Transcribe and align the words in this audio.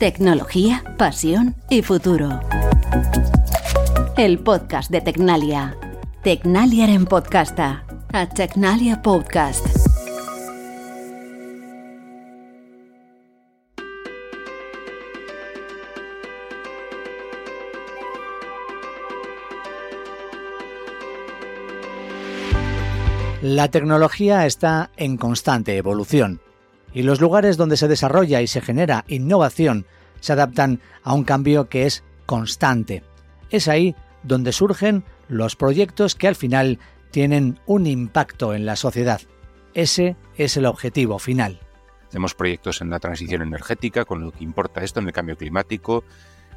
Tecnología, 0.00 0.82
pasión 0.96 1.54
y 1.68 1.82
futuro. 1.82 2.40
El 4.16 4.38
podcast 4.38 4.90
de 4.90 5.02
Tecnalia. 5.02 5.76
Tecnalia 6.22 6.86
en 6.86 7.04
podcasta. 7.04 7.84
A 8.10 8.26
Tecnalia 8.26 9.02
Podcast. 9.02 9.66
La 23.42 23.68
tecnología 23.68 24.46
está 24.46 24.88
en 24.96 25.18
constante 25.18 25.76
evolución 25.76 26.40
y 26.92 27.02
los 27.02 27.20
lugares 27.20 27.56
donde 27.56 27.76
se 27.76 27.88
desarrolla 27.88 28.40
y 28.40 28.46
se 28.46 28.60
genera 28.60 29.04
innovación 29.08 29.86
se 30.20 30.32
adaptan 30.32 30.80
a 31.02 31.14
un 31.14 31.24
cambio 31.24 31.68
que 31.68 31.86
es 31.86 32.04
constante. 32.26 33.02
Es 33.50 33.68
ahí 33.68 33.96
donde 34.22 34.52
surgen 34.52 35.04
los 35.28 35.56
proyectos 35.56 36.14
que 36.14 36.28
al 36.28 36.36
final 36.36 36.78
tienen 37.10 37.58
un 37.66 37.86
impacto 37.86 38.54
en 38.54 38.66
la 38.66 38.76
sociedad. 38.76 39.20
Ese 39.74 40.16
es 40.36 40.56
el 40.56 40.66
objetivo 40.66 41.18
final. 41.18 41.60
Hacemos 42.08 42.34
proyectos 42.34 42.80
en 42.80 42.90
la 42.90 42.98
transición 42.98 43.42
energética, 43.42 44.04
con 44.04 44.20
lo 44.20 44.32
que 44.32 44.42
importa 44.42 44.82
esto 44.82 45.00
en 45.00 45.06
el 45.06 45.12
cambio 45.12 45.36
climático. 45.36 46.04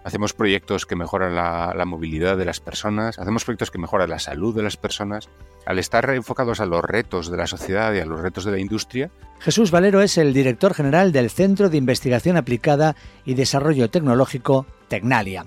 Hacemos 0.03 0.33
proyectos 0.33 0.85
que 0.85 0.95
mejoran 0.95 1.35
la, 1.35 1.85
movilidad 1.85 2.37
de 2.37 2.45
las 2.45 2.59
personas. 2.59 3.17
Hacemos 3.19 3.45
proyectos 3.45 3.71
que 3.71 3.77
mejoran 3.77 4.09
la 4.09 4.19
salud 4.19 4.53
de 4.53 4.63
las 4.63 4.75
personas. 4.75 5.29
Al 5.65 5.79
estar 5.79 6.09
enfocados 6.09 6.59
a 6.59 6.65
los 6.65 6.83
retos 6.83 7.31
de 7.31 7.37
la 7.37 7.47
sociedad 7.47 7.93
y 7.93 7.99
a 7.99 8.05
los 8.05 8.19
retos 8.19 8.43
de 8.43 8.51
la 8.51 8.59
industria. 8.59 9.11
Jesús 9.39 9.71
Valero 9.71 10.01
es 10.01 10.17
el 10.17 10.33
director 10.33 10.73
general 10.73 11.13
del 11.13 11.29
Centro 11.29 11.69
de 11.69 11.77
Investigación 11.77 12.35
Aplicada 12.35 12.95
y 13.23 13.35
Desarrollo 13.35 13.89
Tecnológico 13.89 14.65
Tecnalia. 14.89 15.45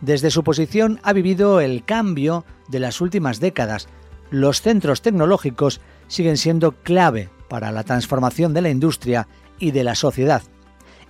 Desde 0.00 0.32
su 0.32 0.42
posición 0.42 0.98
ha 1.04 1.12
vivido 1.12 1.60
el 1.60 1.84
cambio 1.84 2.44
de 2.68 2.80
las 2.80 3.00
últimas 3.00 3.38
décadas. 3.38 3.88
Los 4.30 4.60
centros 4.60 5.00
tecnológicos 5.00 5.80
siguen 6.08 6.38
siendo 6.38 6.72
clave 6.72 7.30
para 7.48 7.70
la 7.70 7.84
transformación 7.84 8.52
de 8.52 8.62
la 8.62 8.70
industria 8.70 9.28
y 9.60 9.70
de 9.70 9.84
la 9.84 9.94
sociedad. 9.94 10.42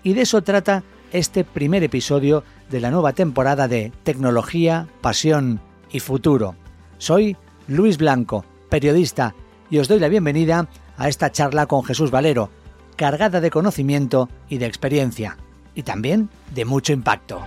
Y 0.02 0.12
de 0.12 0.22
eso 0.22 0.42
trata 0.42 0.82
este 1.12 1.44
primer 1.44 1.82
episodio 1.84 2.42
de 2.70 2.80
la 2.80 2.90
nueva 2.90 3.12
temporada 3.12 3.68
de 3.68 3.92
Tecnología, 4.02 4.88
Pasión 5.00 5.60
y 5.90 6.00
Futuro. 6.00 6.56
Soy 6.98 7.36
Luis 7.68 7.98
Blanco, 7.98 8.44
periodista, 8.68 9.34
y 9.70 9.78
os 9.78 9.88
doy 9.88 10.00
la 10.00 10.08
bienvenida 10.08 10.68
a 10.96 11.08
esta 11.08 11.30
charla 11.30 11.66
con 11.66 11.84
Jesús 11.84 12.10
Valero, 12.10 12.50
cargada 12.96 13.40
de 13.40 13.50
conocimiento 13.50 14.28
y 14.48 14.58
de 14.58 14.66
experiencia, 14.66 15.36
y 15.74 15.82
también 15.82 16.30
de 16.54 16.64
mucho 16.64 16.92
impacto. 16.92 17.42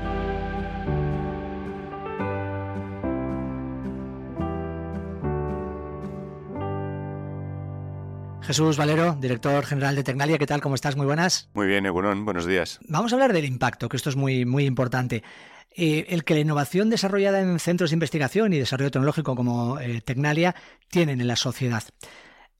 Jesús 8.46 8.78
Valero, 8.78 9.18
director 9.20 9.66
general 9.66 9.96
de 9.96 10.04
Tecnalia, 10.04 10.38
¿qué 10.38 10.46
tal? 10.46 10.62
¿Cómo 10.62 10.76
estás? 10.76 10.96
Muy 10.96 11.08
buenas. 11.08 11.50
Muy 11.56 11.66
bien, 11.66 11.88
Egunon, 11.88 12.26
buenos 12.26 12.46
días. 12.46 12.80
Vamos 12.88 13.12
a 13.12 13.16
hablar 13.16 13.34
del 13.34 13.46
impacto, 13.46 13.90
que 13.90 13.98
esto 13.98 14.12
es 14.12 14.16
muy, 14.16 14.46
muy 14.46 14.66
importante. 14.66 15.24
Eh, 15.76 16.06
el 16.10 16.24
que 16.24 16.36
la 16.36 16.42
innovación 16.42 16.92
desarrollada 16.92 17.42
en 17.42 17.58
centros 17.60 17.90
de 17.90 17.96
investigación 17.96 18.54
y 18.54 18.60
desarrollo 18.60 18.92
tecnológico 18.92 19.36
como 19.36 19.80
eh, 19.80 20.00
Tecnalia 20.02 20.56
tienen 20.90 21.22
en 21.22 21.28
la 21.28 21.36
sociedad. 21.36 21.84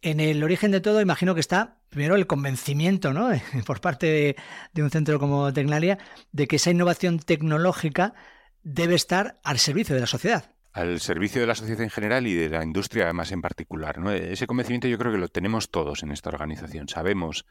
En 0.02 0.20
el 0.20 0.44
origen 0.44 0.72
de 0.72 0.82
todo, 0.82 1.02
imagino 1.02 1.36
que 1.36 1.42
está 1.42 1.78
primero 1.90 2.16
el 2.16 2.26
convencimiento, 2.26 3.14
¿no? 3.14 3.30
por 3.66 3.80
parte 3.80 4.08
de, 4.08 4.36
de 4.74 4.84
un 4.84 4.90
centro 4.90 5.20
como 5.20 5.54
Tecnalia, 5.54 6.00
de 6.32 6.48
que 6.48 6.56
esa 6.56 6.72
innovación 6.72 7.20
tecnológica 7.20 8.16
debe 8.64 8.96
estar 8.96 9.40
al 9.44 9.60
servicio 9.60 9.94
de 9.94 10.02
la 10.02 10.08
sociedad 10.08 10.55
al 10.76 11.00
servicio 11.00 11.40
de 11.40 11.48
la 11.48 11.56
sociedad 11.56 11.82
en 11.84 11.90
general 11.90 12.28
y 12.28 12.34
de 12.34 12.50
la 12.50 12.62
industria 12.62 13.06
además 13.06 13.32
en 13.32 13.42
particular. 13.42 13.98
Ese 14.10 14.46
convencimiento 14.46 14.90
yo 14.90 14.98
creo 14.98 15.14
que 15.14 15.18
lo 15.18 15.30
tenemos 15.30 15.72
todos 15.72 16.04
en 16.04 16.12
esta 16.12 16.30
organización. 16.30 16.90
Sabemos 16.90 17.46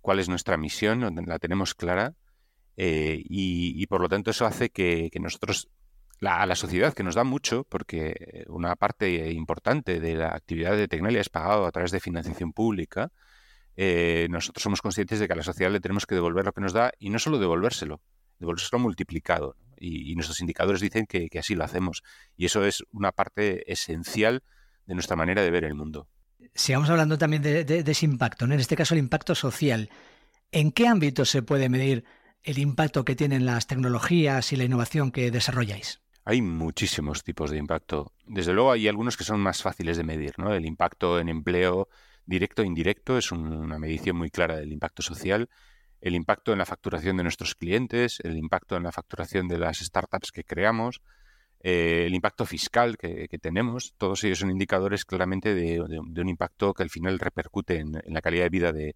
cuál 0.00 0.18
es 0.18 0.30
nuestra 0.30 0.56
misión, 0.56 1.14
la 1.26 1.38
tenemos 1.38 1.74
clara 1.74 2.14
eh, 2.78 3.20
y, 3.22 3.86
por 3.86 4.00
lo 4.00 4.08
tanto 4.08 4.30
eso 4.30 4.46
hace 4.46 4.70
que, 4.70 5.10
nosotros, 5.20 5.68
a 6.22 6.46
la 6.46 6.54
sociedad, 6.54 6.94
que 6.94 7.02
nos 7.02 7.14
da 7.14 7.22
mucho, 7.22 7.64
porque 7.64 8.46
una 8.48 8.76
parte 8.76 9.30
importante 9.32 10.00
de 10.00 10.14
la 10.14 10.28
actividad 10.28 10.74
de 10.74 10.88
Tecnalia 10.88 11.20
es 11.20 11.28
pagado 11.28 11.66
a 11.66 11.70
través 11.70 11.90
de 11.90 12.00
financiación 12.00 12.54
pública, 12.54 13.12
eh, 13.76 14.26
nosotros 14.30 14.62
somos 14.62 14.80
conscientes 14.80 15.20
de 15.20 15.26
que 15.26 15.34
a 15.34 15.36
la 15.36 15.42
sociedad 15.42 15.70
le 15.70 15.80
tenemos 15.80 16.06
que 16.06 16.14
devolver 16.14 16.46
lo 16.46 16.52
que 16.54 16.62
nos 16.62 16.72
da 16.72 16.92
y 16.98 17.10
no 17.10 17.18
solo 17.18 17.38
devolvérselo, 17.38 18.00
devolvérselo 18.38 18.80
multiplicado 18.80 19.54
y, 19.78 20.14
nuestros 20.14 20.40
indicadores 20.40 20.80
dicen 20.80 21.06
que, 21.06 21.28
así 21.38 21.54
lo 21.54 21.64
hacemos. 21.64 22.02
Y 22.36 22.46
eso 22.46 22.64
es 22.64 22.84
una 22.92 23.12
parte 23.12 23.70
esencial 23.70 24.42
de 24.86 24.94
nuestra 24.94 25.16
manera 25.16 25.42
de 25.42 25.50
ver 25.50 25.64
el 25.64 25.74
mundo. 25.74 26.08
Sigamos 26.54 26.90
hablando 26.90 27.18
también 27.18 27.42
de, 27.42 27.84
ese 27.86 28.04
impacto, 28.04 28.44
en 28.44 28.52
este 28.52 28.76
caso 28.76 28.94
el 28.94 29.00
impacto 29.00 29.34
social. 29.34 29.90
¿En 30.52 30.72
qué 30.72 30.86
ámbito 30.86 31.24
se 31.24 31.42
puede 31.42 31.68
medir 31.68 32.04
el 32.42 32.58
impacto 32.58 33.04
que 33.04 33.16
tienen 33.16 33.46
las 33.46 33.66
tecnologías 33.66 34.52
y 34.52 34.56
la 34.56 34.64
innovación 34.64 35.10
que 35.10 35.30
desarrolláis? 35.30 36.00
Hay 36.24 36.40
muchísimos 36.42 37.22
tipos 37.22 37.50
de 37.50 37.58
impacto. 37.58 38.12
Desde 38.26 38.52
luego 38.52 38.72
hay 38.72 38.88
algunos 38.88 39.16
que 39.16 39.24
son 39.24 39.40
más 39.40 39.62
fáciles 39.62 39.96
de 39.96 40.04
medir. 40.04 40.34
¿no? 40.38 40.54
El 40.54 40.64
impacto 40.64 41.18
en 41.18 41.28
empleo 41.28 41.88
directo 42.24 42.62
e 42.62 42.66
indirecto 42.66 43.18
es 43.18 43.32
una 43.32 43.78
medición 43.78 44.16
muy 44.16 44.30
clara 44.30 44.56
del 44.56 44.72
impacto 44.72 45.02
social 45.02 45.48
el 46.04 46.14
impacto 46.14 46.52
en 46.52 46.58
la 46.58 46.66
facturación 46.66 47.16
de 47.16 47.22
nuestros 47.22 47.54
clientes, 47.54 48.20
el 48.24 48.36
impacto 48.36 48.76
en 48.76 48.82
la 48.82 48.92
facturación 48.92 49.48
de 49.48 49.56
las 49.56 49.78
startups 49.78 50.32
que 50.32 50.44
creamos, 50.44 51.00
eh, 51.60 52.04
el 52.04 52.14
impacto 52.14 52.44
fiscal 52.44 52.98
que, 52.98 53.26
tenemos, 53.40 53.94
todos 53.96 54.22
ellos 54.24 54.40
son 54.40 54.50
indicadores 54.50 55.06
claramente 55.06 55.54
de, 55.54 55.80
un 55.80 56.28
impacto 56.28 56.74
que 56.74 56.82
al 56.82 56.90
final 56.90 57.18
repercute 57.18 57.78
en, 57.78 58.02
la 58.04 58.20
calidad 58.20 58.44
de 58.44 58.50
vida 58.50 58.72
de, 58.74 58.94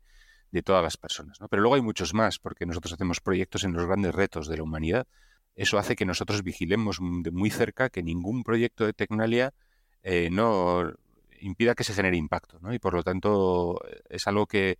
todas 0.63 0.83
las 0.83 0.99
personas. 0.99 1.39
Pero 1.49 1.63
luego 1.63 1.77
hay 1.77 1.81
muchos 1.81 2.13
más, 2.13 2.39
porque 2.39 2.67
nosotros 2.67 2.93
hacemos 2.93 3.23
proyectos 3.23 3.65
en 3.65 3.73
los 3.73 3.87
grandes 3.87 4.15
retos 4.15 4.47
de 4.47 4.59
la 4.59 4.65
humanidad. 4.65 5.07
Eso 5.55 5.79
hace 5.79 5.97
que 5.97 6.05
nosotros 6.05 6.43
vigilemos 6.43 7.01
muy 7.01 7.49
cerca 7.49 7.89
que 7.89 8.03
ningún 8.03 8.45
proyecto 8.45 8.85
de 8.85 8.93
Tecnalia 8.93 9.55
eh, 10.03 10.29
no 10.31 10.93
impida 11.41 11.75
que 11.75 11.85
se 11.85 11.95
genere 11.95 12.19
impacto. 12.19 12.61
Y 12.71 12.79
por 12.79 12.93
lo 12.93 13.03
tanto 13.03 13.81
es 14.11 14.27
algo 14.27 14.47
que, 14.47 14.77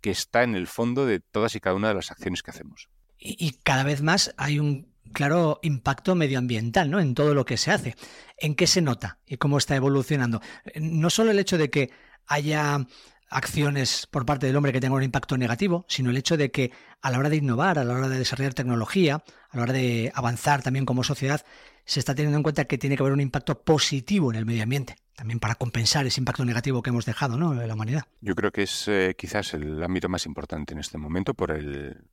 que 0.00 0.10
está 0.10 0.42
en 0.42 0.54
el 0.54 0.66
fondo 0.66 1.06
de 1.06 1.20
todas 1.20 1.54
y 1.54 1.60
cada 1.60 1.76
una 1.76 1.88
de 1.88 1.94
las 1.94 2.10
acciones 2.10 2.42
que 2.42 2.50
hacemos. 2.50 2.88
Y, 3.18 3.52
cada 3.62 3.82
vez 3.82 4.02
más 4.02 4.34
hay 4.36 4.58
un 4.58 4.92
claro 5.12 5.58
impacto 5.62 6.14
medioambiental 6.14 6.90
¿no? 6.90 7.00
en 7.00 7.14
todo 7.14 7.34
lo 7.34 7.44
que 7.44 7.56
se 7.56 7.70
hace. 7.70 7.96
¿En 8.36 8.54
qué 8.54 8.66
se 8.66 8.82
nota 8.82 9.18
y 9.26 9.36
cómo 9.36 9.58
está 9.58 9.74
evolucionando? 9.74 10.40
No 10.76 11.10
solo 11.10 11.30
el 11.30 11.38
hecho 11.38 11.58
de 11.58 11.70
que 11.70 11.90
haya 12.26 12.86
acciones 13.28 14.06
por 14.06 14.24
parte 14.24 14.46
del 14.46 14.56
hombre 14.56 14.72
que 14.72 14.80
tengan 14.80 14.98
un 14.98 15.02
impacto 15.02 15.36
negativo, 15.36 15.84
sino 15.88 16.10
el 16.10 16.16
hecho 16.16 16.36
de 16.36 16.50
que 16.50 16.70
a 17.02 17.10
la 17.10 17.18
hora 17.18 17.28
de 17.28 17.36
innovar, 17.36 17.78
a 17.78 17.84
la 17.84 17.94
hora 17.94 18.08
de 18.08 18.18
desarrollar 18.18 18.54
tecnología, 18.54 19.24
a 19.50 19.56
la 19.56 19.62
hora 19.62 19.72
de 19.72 20.12
avanzar 20.14 20.62
también 20.62 20.86
como 20.86 21.02
sociedad, 21.02 21.44
se 21.84 22.00
está 22.00 22.14
teniendo 22.14 22.36
en 22.36 22.42
cuenta 22.42 22.66
que 22.66 22.78
tiene 22.78 22.96
que 22.96 23.02
haber 23.02 23.12
un 23.12 23.20
impacto 23.20 23.62
positivo 23.62 24.30
en 24.30 24.38
el 24.38 24.46
medio 24.46 24.62
ambiente, 24.62 24.96
también 25.16 25.40
para 25.40 25.54
compensar 25.54 26.06
ese 26.06 26.20
impacto 26.20 26.44
negativo 26.44 26.82
que 26.82 26.90
hemos 26.90 27.06
dejado 27.06 27.38
¿no? 27.38 27.60
en 27.60 27.66
la 27.66 27.74
humanidad. 27.74 28.04
Yo 28.20 28.34
creo 28.34 28.52
que 28.52 28.62
es 28.62 28.86
eh, 28.86 29.14
quizás 29.18 29.54
el 29.54 29.82
ámbito 29.82 30.08
más 30.08 30.26
importante 30.26 30.74
en 30.74 30.78
este 30.78 30.98
momento 30.98 31.32
por 31.34 31.58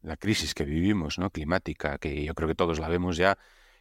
la 0.02 0.18
crisis 0.18 0.56
que 0.56 0.64
vivimos, 0.64 1.20
¿no? 1.20 1.30
climática, 1.30 1.98
que 1.98 2.24
yo 2.24 2.34
creo 2.34 2.48
que 2.48 2.56
todos 2.56 2.80
la 2.80 2.88
vemos 2.88 3.18
ya 3.18 3.38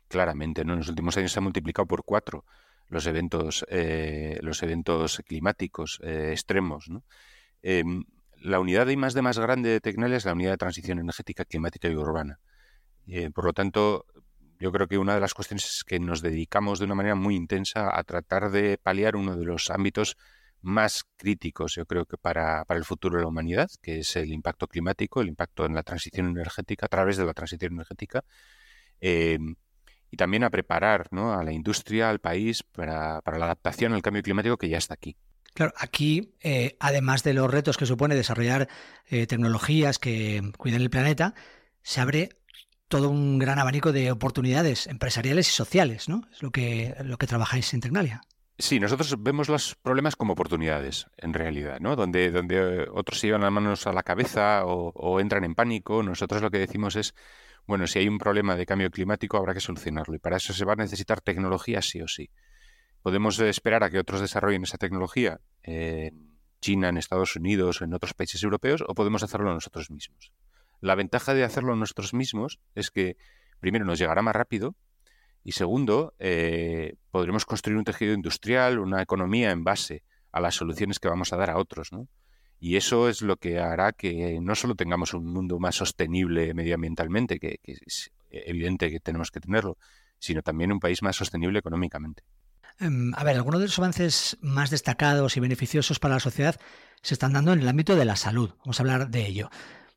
claramente. 0.09 0.65
¿no? 0.65 0.73
En 0.73 0.81
los 0.81 0.89
últimos 0.89 1.17
años 1.17 1.33
se 1.33 1.39
ha 1.39 1.43
multiplicado 1.43 1.87
por 1.87 2.05
cuatro 2.05 2.45
los 2.89 3.07
eventos, 3.07 3.65
eh, 3.71 4.39
los 4.43 4.63
eventos 4.63 5.23
climáticos 5.27 6.01
eh, 6.03 6.31
extremos. 6.33 6.91
Em, 7.63 8.05
la 8.41 8.59
unidad 8.59 8.87
de 8.87 8.97
más 8.97 9.15
de 9.15 9.23
más 9.23 9.39
grande 9.39 9.71
de 9.71 9.81
Tecnalia 9.81 10.17
es 10.17 10.25
la 10.25 10.33
unidad 10.33 10.51
de 10.51 10.59
transición 10.59 10.99
energética, 10.99 11.45
climática 11.45 11.89
y 11.89 11.95
urbana. 11.95 12.41
por 13.35 13.45
lo 13.45 13.53
tanto, 13.53 14.05
yo 14.63 14.71
creo 14.71 14.87
que 14.87 14.97
una 14.97 15.15
de 15.15 15.21
las 15.21 15.35
cuestiones 15.35 15.65
es 15.65 15.85
que 15.85 15.99
nos 15.99 16.23
dedicamos 16.23 16.79
de 16.79 16.85
una 16.85 16.95
manera 16.95 17.17
muy 17.17 17.35
intensa 17.35 17.99
a 17.99 18.05
tratar 18.05 18.53
de 18.53 18.79
paliar 18.79 19.17
uno 19.17 19.37
de 19.37 19.45
los 19.45 19.71
ámbitos 19.71 20.17
más 20.61 21.05
críticos, 21.17 21.75
yo 21.75 21.85
creo 21.85 22.07
que 22.07 22.17
para, 22.17 22.65
el 22.69 22.85
futuro 22.85 23.17
de 23.17 23.23
la 23.23 23.29
humanidad, 23.29 23.69
que 23.83 23.99
es 23.99 24.15
el 24.15 24.33
impacto 24.33 24.69
climático, 24.69 25.21
el 25.21 25.27
impacto 25.27 25.67
en 25.67 25.75
la 25.75 25.83
transición 25.83 26.29
energética, 26.29 26.87
a 26.87 26.89
través 26.89 27.17
de 27.17 27.25
la 27.27 27.35
transición 27.35 27.73
energética, 27.73 28.25
em, 29.01 29.57
y 30.13 30.17
también 30.17 30.45
a 30.45 30.51
preparar 30.51 31.09
a 31.11 31.43
la 31.43 31.53
industria, 31.53 32.09
al 32.09 32.21
país, 32.21 32.63
para, 32.63 33.21
la 33.25 33.45
adaptación 33.47 33.93
al 33.95 34.03
cambio 34.03 34.23
climático 34.23 34.59
que 34.59 34.69
ya 34.69 34.79
está 34.79 34.95
aquí. 34.95 35.17
Claro, 35.55 35.73
aquí, 35.77 36.37
eh, 36.41 36.77
además 36.79 37.25
de 37.25 37.35
los 37.35 37.51
retos 37.51 37.77
que 37.77 37.87
supone 37.87 38.15
desarrollar 38.15 38.69
eh, 39.07 39.27
tecnologías 39.27 39.99
que 39.99 40.41
cuiden 40.57 40.83
el 40.83 40.91
planeta, 40.91 41.35
se 41.83 42.01
abre 42.01 42.29
todo 42.93 43.09
un 43.09 43.39
gran 43.39 43.59
abanico 43.59 43.91
de 43.91 44.13
oportunidades 44.13 44.87
empresariales 44.87 45.49
y 45.49 45.53
sociales, 45.53 46.11
¿no? 46.11 46.25
Es 46.31 46.43
lo 46.43 46.51
que, 46.51 46.95
lo 47.03 47.17
que 47.17 47.27
trabajáis 47.27 47.73
en 47.73 47.81
Tecnalia. 47.81 48.21
Sí, 48.59 48.79
nosotros 48.81 49.17
vemos 49.19 49.49
los 49.49 49.77
problemas 49.77 50.15
como 50.15 50.35
oportunidades, 50.35 51.07
en 51.17 51.33
realidad, 51.33 51.81
¿no? 51.81 51.97
Donde, 51.97 52.31
donde 52.31 52.87
otros 52.93 53.19
se 53.19 53.29
llevan 53.29 53.41
las 53.41 53.51
manos 53.51 53.87
a 53.87 53.95
la 53.95 54.03
cabeza 54.03 54.67
o, 54.67 55.21
entran 55.21 55.43
en 55.45 55.55
pánico, 55.55 56.03
nosotros 56.03 56.43
lo 56.43 56.51
que 56.51 56.59
decimos 56.59 56.95
es, 56.97 57.15
bueno, 57.67 57.87
si 57.87 57.99
hay 57.99 58.09
un 58.09 58.19
problema 58.19 58.57
de 58.57 58.67
cambio 58.67 58.91
climático 58.91 59.39
habrá 59.39 59.55
que 59.55 59.61
solucionarlo 59.61 60.15
y 60.15 60.19
para 60.19 60.37
eso 60.37 60.53
se 60.53 60.67
va 60.67 60.75
a 60.75 60.77
necesitar 60.77 61.23
tecnología 61.23 61.81
sí 61.81 62.03
o 62.03 62.09
sí. 62.09 62.29
Podemos 63.01 63.41
esperar 63.41 63.85
a 63.85 63.91
que 63.91 64.01
otros 64.01 64.21
desarrollen 64.21 64.65
esa 64.65 64.77
tecnología 64.77 65.41
en 65.63 66.37
China, 66.61 66.91
en 66.91 66.99
Estados 66.99 67.37
Unidos 67.37 67.81
o 67.81 67.85
en 67.85 67.95
otros 67.95 68.13
países 68.13 68.43
europeos 68.43 68.85
o 68.87 68.95
podemos 68.95 69.23
hacerlo 69.23 69.55
nosotros 69.55 69.91
mismos. 69.91 70.31
La 70.83 70.97
ventaja 70.97 71.33
de 71.33 71.45
hacerlo 71.45 71.77
nosotros 71.77 72.13
mismos 72.13 72.59
es 72.75 72.91
que 72.91 73.17
primero 73.61 73.85
nos 73.85 74.01
llegará 74.01 74.21
más 74.21 74.35
rápido 74.35 74.75
y 75.45 75.53
segundo, 75.53 76.13
eh, 76.19 76.97
podremos 77.13 77.45
construir 77.47 77.79
un 77.79 77.85
tejido 77.85 78.15
industrial, 78.15 78.81
una 78.81 79.01
economía 79.01 79.53
en 79.53 79.63
base 79.63 80.03
a 80.33 80.41
las 80.41 80.57
soluciones 80.57 80.99
que 80.99 81.09
vamos 81.09 81.33
a 81.33 81.37
dar 81.37 81.51
a 81.51 81.59
otros, 81.59 81.93
¿no? 81.93 82.09
Y 82.59 82.77
eso 82.77 83.09
es 83.09 83.23
lo 83.23 83.37
que 83.37 83.61
hará 83.61 83.93
que 83.93 84.39
no 84.41 84.55
solo 84.57 84.75
tengamos 84.75 85.15
un 85.15 85.27
mundo 85.27 85.61
más 85.61 85.77
sostenible 85.77 86.53
medioambientalmente, 86.53 87.39
que, 87.39 87.61
es 87.63 88.11
evidente 88.31 88.91
que 88.91 89.01
tenemos 89.01 89.31
que 89.31 89.41
tenerlo, 89.41 89.79
sino 90.19 90.43
también 90.43 90.73
un 90.73 90.81
país 90.81 91.03
más 91.03 91.17
sostenible 91.17 91.61
económicamente. 91.61 92.25
Em, 92.81 93.13
a 93.15 93.23
ver, 93.23 93.37
algunos 93.37 93.61
de 93.61 93.67
los 93.67 93.79
avances 93.79 94.37
más 94.41 94.71
destacados 94.71 95.37
y 95.37 95.41
beneficiosos 95.41 96.01
para 96.01 96.15
la 96.15 96.21
sociedad 96.21 96.59
se 97.03 97.15
están 97.15 97.33
dando 97.33 97.53
en 97.53 97.61
el 97.61 97.69
ámbito 97.69 97.95
de 97.95 98.05
la 98.05 98.17
salud. 98.17 98.51
Vamos 98.59 98.81
a 98.81 98.83
hablar 98.83 99.11
de 99.11 99.27
ello. 99.27 99.51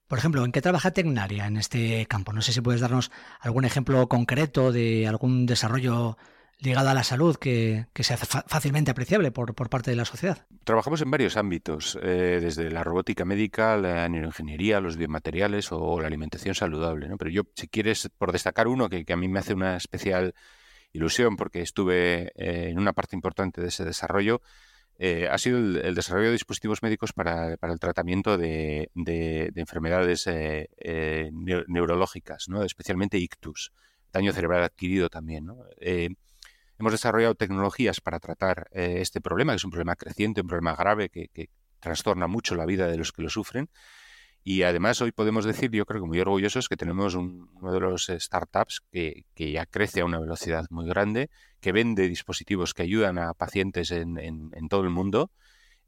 Por 0.07 0.19
ejemplo, 0.19 0.45
¿en 0.45 0.51
qué 0.51 0.61
trabaja 0.61 0.91
Tecnaria 0.91 1.47
en 1.47 1.57
este 1.57 2.05
campo? 2.05 2.31
No 2.31 2.41
sé 2.41 2.53
si 2.53 2.61
puedes 2.61 2.81
darnos 2.81 3.11
algún 3.39 3.65
ejemplo 3.65 4.07
concreto 4.07 4.71
de 4.71 5.07
algún 5.07 5.45
desarrollo 5.45 6.17
ligado 6.59 6.89
a 6.89 6.93
la 6.93 7.03
salud 7.03 7.35
que, 7.35 7.87
sea 7.99 8.17
fácilmente 8.17 8.91
apreciable 8.91 9.31
por, 9.31 9.53
parte 9.69 9.91
de 9.91 9.97
la 9.97 10.05
sociedad. 10.05 10.45
Trabajamos 10.63 11.01
en 11.01 11.11
varios 11.11 11.37
ámbitos, 11.37 11.97
eh, 12.01 12.39
desde 12.41 12.69
la 12.69 12.83
robótica 12.83 13.25
médica, 13.25 13.77
la 13.77 14.07
neuroingeniería, 14.07 14.79
los 14.79 14.95
biomateriales 14.95 15.71
o, 15.71 15.99
la 15.99 16.07
alimentación 16.07 16.55
saludable. 16.55 17.09
Pero 17.17 17.31
yo, 17.31 17.43
si 17.55 17.67
quieres, 17.67 18.09
por 18.17 18.31
destacar 18.31 18.67
uno 18.67 18.89
que, 18.89 19.05
a 19.11 19.17
mí 19.17 19.27
me 19.27 19.39
hace 19.39 19.53
una 19.53 19.75
especial 19.75 20.33
ilusión 20.93 21.35
porque 21.35 21.61
estuve 21.61 22.31
eh, 22.35 22.69
en 22.69 22.79
una 22.79 22.93
parte 22.93 23.15
importante 23.15 23.61
de 23.61 23.67
ese 23.67 23.83
desarrollo, 23.83 24.41
eh, 24.97 25.27
ha 25.29 25.37
sido 25.37 25.57
el, 25.57 25.95
desarrollo 25.95 26.27
de 26.27 26.33
dispositivos 26.33 26.81
médicos 26.83 27.13
para, 27.13 27.53
el 27.53 27.79
tratamiento 27.79 28.37
de, 28.37 28.89
enfermedades 29.55 30.27
neurológicas, 31.67 32.47
¿no? 32.49 32.63
especialmente 32.63 33.17
ictus, 33.17 33.73
daño 34.11 34.31
cerebral 34.33 34.63
adquirido 34.63 35.09
también. 35.09 35.47
Hemos 36.77 36.91
desarrollado 36.91 37.35
tecnologías 37.35 38.01
para 38.01 38.19
tratar 38.19 38.67
eh, 38.71 38.97
este 38.99 39.21
problema, 39.21 39.53
que 39.53 39.57
es 39.57 39.63
un 39.63 39.71
problema 39.71 39.95
creciente, 39.95 40.41
un 40.41 40.47
problema 40.47 40.75
grave 40.75 41.09
que, 41.09 41.49
trastorna 41.79 42.25
mucho 42.25 42.55
la 42.55 42.65
vida 42.65 42.87
de 42.87 42.97
los 42.97 43.11
que 43.11 43.21
lo 43.21 43.29
sufren. 43.29 43.69
Y 44.47 44.61
además 44.61 45.01
hoy 45.01 45.11
podemos 45.11 45.43
decir, 45.43 45.71
yo 45.71 45.87
creo 45.87 46.01
que 46.01 46.07
muy 46.07 46.19
orgullosos, 46.19 46.69
que 46.69 46.77
tenemos 46.77 47.15
uno 47.15 47.73
de 47.73 47.79
los 47.79 48.11
startups 48.15 48.83
que, 48.91 49.25
ya 49.35 49.65
crece 49.65 50.01
a 50.01 50.05
una 50.05 50.19
velocidad 50.19 50.67
muy 50.69 50.87
grande, 50.87 51.31
que 51.59 51.71
vende 51.71 52.07
dispositivos 52.07 52.75
que 52.75 52.83
ayudan 52.83 53.17
a 53.17 53.33
pacientes 53.33 53.89
en, 53.89 54.51
todo 54.69 54.81
el 54.81 54.91
mundo 54.91 55.31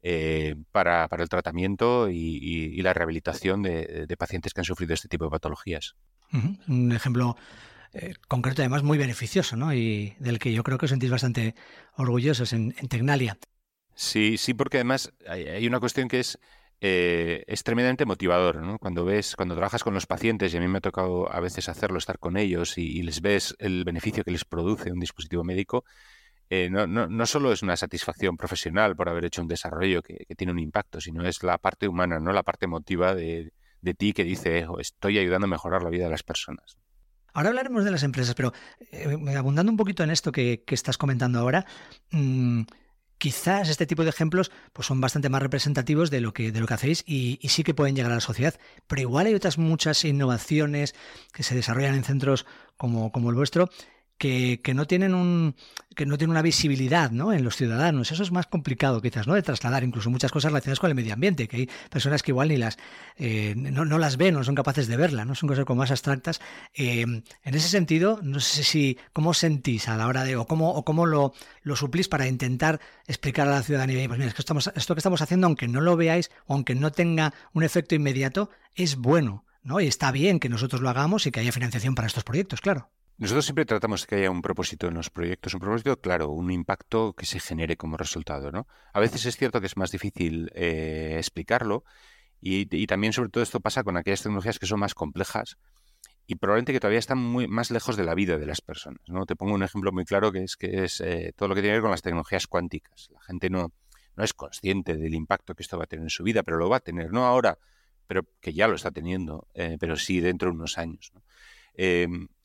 eh, 0.02 0.56
para, 0.72 1.08
el 1.08 1.28
tratamiento 1.28 2.10
y, 2.10 2.82
la 2.82 2.92
rehabilitación 2.94 3.62
de, 3.62 4.16
pacientes 4.18 4.52
que 4.52 4.62
han 4.62 4.64
sufrido 4.64 4.92
este 4.92 5.06
tipo 5.06 5.24
de 5.26 5.30
patologías. 5.30 5.94
Un 6.32 6.90
ejemplo 6.90 7.36
eh, 7.92 8.14
concreto 8.26 8.62
además 8.62 8.82
muy 8.82 8.98
beneficioso, 8.98 9.54
¿no? 9.54 9.72
Y 9.72 10.16
del 10.18 10.40
que 10.40 10.52
yo 10.52 10.64
creo 10.64 10.78
que 10.78 10.86
os 10.86 10.90
sentís 10.90 11.10
bastante 11.10 11.54
orgullosos 11.96 12.52
en, 12.52 12.72
Tecnalia. 12.88 13.38
Sí, 13.94 14.36
sí, 14.36 14.52
porque 14.52 14.78
además 14.78 15.12
hay, 15.28 15.64
una 15.68 15.78
cuestión 15.78 16.08
que 16.08 16.18
es 16.18 16.40
eh, 16.80 17.44
es 17.46 17.62
tremendamente 17.64 18.04
motivador, 18.04 18.62
¿no? 18.62 18.78
Cuando 18.78 19.04
ves, 19.04 19.36
cuando 19.36 19.54
trabajas 19.54 19.82
con 19.82 19.94
los 19.94 20.06
pacientes, 20.06 20.52
y 20.54 20.56
a 20.56 20.60
mí 20.60 20.68
me 20.68 20.78
ha 20.78 20.80
tocado 20.80 21.32
a 21.32 21.40
veces 21.40 21.68
hacerlo, 21.68 21.98
estar 21.98 22.18
con 22.18 22.36
ellos 22.36 22.78
y, 22.78 23.02
les 23.02 23.20
ves 23.20 23.56
el 23.58 23.84
beneficio 23.84 24.24
que 24.24 24.30
les 24.30 24.44
produce 24.44 24.92
un 24.92 25.00
dispositivo 25.00 25.44
médico, 25.44 25.84
eh, 26.50 26.70
no, 26.70 26.86
no, 26.86 27.08
no, 27.08 27.26
solo 27.26 27.52
es 27.52 27.62
una 27.62 27.76
satisfacción 27.76 28.36
profesional 28.36 28.96
por 28.96 29.08
haber 29.08 29.26
hecho 29.26 29.42
un 29.42 29.48
desarrollo 29.48 30.02
que, 30.02 30.24
tiene 30.36 30.52
un 30.52 30.58
impacto, 30.58 31.00
sino 31.00 31.26
es 31.26 31.42
la 31.42 31.58
parte 31.58 31.88
humana, 31.88 32.20
no 32.20 32.32
la 32.32 32.42
parte 32.42 32.64
emotiva 32.64 33.14
de, 33.14 33.52
de 33.82 33.94
ti 33.94 34.12
que 34.12 34.24
dice, 34.24 34.66
estoy 34.78 35.18
ayudando 35.18 35.46
a 35.46 35.50
mejorar 35.50 35.82
la 35.82 35.90
vida 35.90 36.04
de 36.04 36.10
las 36.10 36.22
personas. 36.22 36.78
Ahora 37.34 37.50
hablaremos 37.50 37.84
de 37.84 37.90
las 37.90 38.02
empresas, 38.02 38.34
pero 38.34 38.52
eh, 38.90 39.16
abundando 39.36 39.70
un 39.70 39.76
poquito 39.76 40.02
en 40.02 40.10
esto 40.10 40.32
que, 40.32 40.64
estás 40.66 40.98
comentando 40.98 41.38
ahora, 41.38 41.66
mm, 42.10 42.62
quizás 43.18 43.68
este 43.68 43.86
tipo 43.86 44.04
de 44.04 44.10
ejemplos 44.10 44.50
pues 44.72 44.86
son 44.86 45.00
bastante 45.00 45.28
más 45.28 45.42
representativos 45.42 46.10
de 46.10 46.20
lo 46.20 46.32
que, 46.32 46.52
de 46.52 46.60
lo 46.60 46.66
que 46.66 46.74
hacéis 46.74 47.04
y, 47.06 47.38
sí 47.48 47.64
que 47.64 47.74
pueden 47.74 47.94
llegar 47.94 48.12
a 48.12 48.16
la 48.16 48.20
sociedad. 48.20 48.54
Pero 48.86 49.02
igual 49.02 49.26
hay 49.26 49.34
otras 49.34 49.58
muchas 49.58 50.04
innovaciones 50.04 50.94
que 51.32 51.42
se 51.42 51.54
desarrollan 51.54 51.94
en 51.94 52.04
centros 52.04 52.46
como, 52.76 53.12
como 53.12 53.30
el 53.30 53.36
vuestro 53.36 53.68
que, 54.18 54.60
no 54.74 54.86
tienen 54.86 55.14
un 55.14 55.54
que 55.94 56.06
no 56.06 56.16
tienen 56.16 56.30
una 56.30 56.42
visibilidad 56.42 57.10
¿no? 57.10 57.32
en 57.32 57.42
los 57.42 57.56
ciudadanos. 57.56 58.12
Eso 58.12 58.22
es 58.22 58.30
más 58.30 58.46
complicado 58.46 59.02
quizás, 59.02 59.26
¿no? 59.26 59.34
De 59.34 59.42
trasladar 59.42 59.82
incluso 59.82 60.10
muchas 60.10 60.30
cosas 60.30 60.52
relacionadas 60.52 60.78
con 60.78 60.90
el 60.90 60.94
medio 60.94 61.12
ambiente, 61.12 61.48
que 61.48 61.56
hay 61.56 61.70
personas 61.90 62.22
que 62.22 62.30
igual 62.30 62.48
ni 62.48 62.56
las 62.56 62.78
eh, 63.16 63.54
no, 63.56 63.98
las 63.98 64.16
ven, 64.16 64.34
no 64.34 64.44
son 64.44 64.54
capaces 64.54 64.86
de 64.86 64.96
verla, 64.96 65.24
¿no? 65.24 65.34
Son 65.34 65.48
cosas 65.48 65.64
como 65.64 65.80
más 65.80 65.90
abstractas. 65.90 66.40
Eh, 66.74 67.00
en 67.02 67.24
ese 67.44 67.68
sentido, 67.68 68.20
no 68.22 68.38
sé 68.38 68.62
si 68.62 68.98
cómo 69.12 69.34
sentís 69.34 69.88
a 69.88 69.96
la 69.96 70.06
hora 70.06 70.22
de, 70.22 70.36
o 70.36 70.46
cómo, 70.46 70.70
o 70.70 70.84
cómo 70.84 71.04
lo, 71.04 71.32
lo 71.62 71.74
suplís 71.74 72.08
para 72.08 72.28
intentar 72.28 72.80
explicar 73.08 73.48
a 73.48 73.52
la 73.52 73.62
ciudadanía, 73.62 74.06
pues 74.06 74.18
mira, 74.18 74.28
es 74.28 74.34
que 74.34 74.42
estamos, 74.42 74.70
esto 74.76 74.94
que 74.94 75.00
estamos 75.00 75.22
haciendo, 75.22 75.48
aunque 75.48 75.66
no 75.66 75.80
lo 75.80 75.96
veáis, 75.96 76.30
aunque 76.46 76.76
no 76.76 76.92
tenga 76.92 77.34
un 77.54 77.64
efecto 77.64 77.96
inmediato, 77.96 78.50
es 78.74 78.96
bueno. 78.96 79.44
¿no? 79.64 79.80
Y 79.80 79.86
está 79.86 80.12
bien 80.12 80.38
que 80.38 80.48
nosotros 80.48 80.80
lo 80.80 80.88
hagamos 80.88 81.26
y 81.26 81.32
que 81.32 81.40
haya 81.40 81.52
financiación 81.52 81.94
para 81.94 82.06
estos 82.06 82.24
proyectos, 82.24 82.60
claro. 82.60 82.88
Nosotros 83.18 83.46
siempre 83.46 83.64
tratamos 83.64 84.02
de 84.02 84.06
que 84.06 84.14
haya 84.14 84.30
un 84.30 84.42
propósito 84.42 84.86
en 84.86 84.94
los 84.94 85.10
proyectos, 85.10 85.52
un 85.52 85.58
propósito 85.58 86.00
claro, 86.00 86.30
un 86.30 86.52
impacto 86.52 87.14
que 87.14 87.26
se 87.26 87.40
genere 87.40 87.76
como 87.76 87.96
resultado. 87.96 88.52
¿no? 88.52 88.68
A 88.92 89.00
veces 89.00 89.26
es 89.26 89.36
cierto 89.36 89.60
que 89.60 89.66
es 89.66 89.76
más 89.76 89.90
difícil 89.90 90.52
eh, 90.54 91.16
explicarlo 91.18 91.82
y, 92.40 92.86
también 92.86 93.12
sobre 93.12 93.30
todo 93.30 93.42
esto 93.42 93.58
pasa 93.58 93.82
con 93.82 93.96
aquellas 93.96 94.22
tecnologías 94.22 94.60
que 94.60 94.66
son 94.66 94.78
más 94.78 94.94
complejas 94.94 95.58
y 96.28 96.36
probablemente 96.36 96.72
que 96.72 96.78
todavía 96.78 97.00
están 97.00 97.18
más 97.50 97.72
lejos 97.72 97.96
de 97.96 98.04
la 98.04 98.14
vida 98.14 98.38
de 98.38 98.46
las 98.46 98.60
personas. 98.60 99.02
¿no? 99.08 99.26
Te 99.26 99.34
pongo 99.34 99.52
un 99.52 99.64
ejemplo 99.64 99.90
muy 99.90 100.04
claro 100.04 100.30
que 100.30 100.44
es 100.44 100.56
que 100.56 100.84
es 100.84 101.00
eh, 101.00 101.32
todo 101.34 101.48
lo 101.48 101.56
que 101.56 101.62
tiene 101.62 101.72
que 101.72 101.78
ver 101.78 101.82
con 101.82 101.90
las 101.90 102.02
tecnologías 102.02 102.46
cuánticas. 102.46 103.08
La 103.12 103.20
gente 103.22 103.50
no, 103.50 103.72
no 104.14 104.22
es 104.22 104.32
consciente 104.32 104.96
del 104.96 105.14
impacto 105.14 105.56
que 105.56 105.64
esto 105.64 105.76
va 105.76 105.84
a 105.84 105.86
tener 105.88 106.04
en 106.04 106.10
su 106.10 106.22
vida, 106.22 106.44
pero 106.44 106.56
lo 106.56 106.68
va 106.68 106.76
a 106.76 106.80
tener, 106.80 107.10
no 107.10 107.26
ahora, 107.26 107.58
pero 108.06 108.22
que 108.40 108.52
ya 108.52 108.68
lo 108.68 108.76
está 108.76 108.92
teniendo, 108.92 109.48
eh, 109.54 109.76
pero 109.80 109.96
sí 109.96 110.20
dentro 110.20 110.50
de 110.50 110.54
unos 110.54 110.78
años. 110.78 111.10
¿no? 111.12 111.22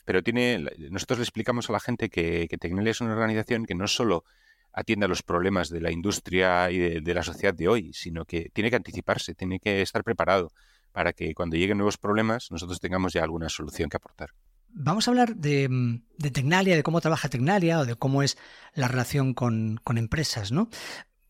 Pero 0.06 0.24
tiene, 0.24 0.66
nosotros 0.90 1.20
le 1.20 1.24
explicamos 1.24 1.70
a 1.70 1.74
la 1.74 1.80
gente 1.80 2.10
que, 2.10 2.48
que 2.50 2.58
Tecnalia 2.58 2.92
es 2.92 3.02
una 3.02 3.14
organización 3.14 3.66
que 3.66 3.76
no 3.76 3.88
solo 3.88 4.26
atiende 4.74 5.06
a 5.06 5.10
los 5.10 5.22
problemas 5.22 5.70
de 5.70 5.80
la 5.80 5.92
industria 5.92 6.70
y 6.72 7.00
de, 7.00 7.14
la 7.14 7.24
sociedad 7.24 7.54
de 7.54 7.68
hoy, 7.68 7.94
sino 7.94 8.26
que 8.26 8.50
tiene 8.54 8.70
que 8.70 8.76
anticiparse, 8.76 9.36
tiene 9.36 9.60
que 9.60 9.82
estar 9.82 10.04
preparado 10.04 10.52
para 10.92 11.14
que 11.14 11.34
cuando 11.34 11.56
lleguen 11.56 11.78
nuevos 11.78 11.98
problemas 11.98 12.52
nosotros 12.52 12.80
tengamos 12.80 13.14
ya 13.14 13.24
alguna 13.24 13.50
solución 13.50 13.90
que 13.90 13.98
aportar. 13.98 14.32
Vamos 14.76 15.08
a 15.08 15.12
hablar 15.12 15.36
de, 15.36 16.02
de 16.18 16.32
Tecnalia, 16.32 16.76
de 16.76 16.82
cómo 16.82 17.00
trabaja 17.00 17.30
Tecnalia 17.30 17.80
o 17.80 17.86
de 17.86 17.96
cómo 17.96 18.24
es 18.24 18.38
la 18.74 18.88
relación 18.88 19.36
con, 19.36 19.80
empresas, 19.86 20.52
¿no? 20.52 20.70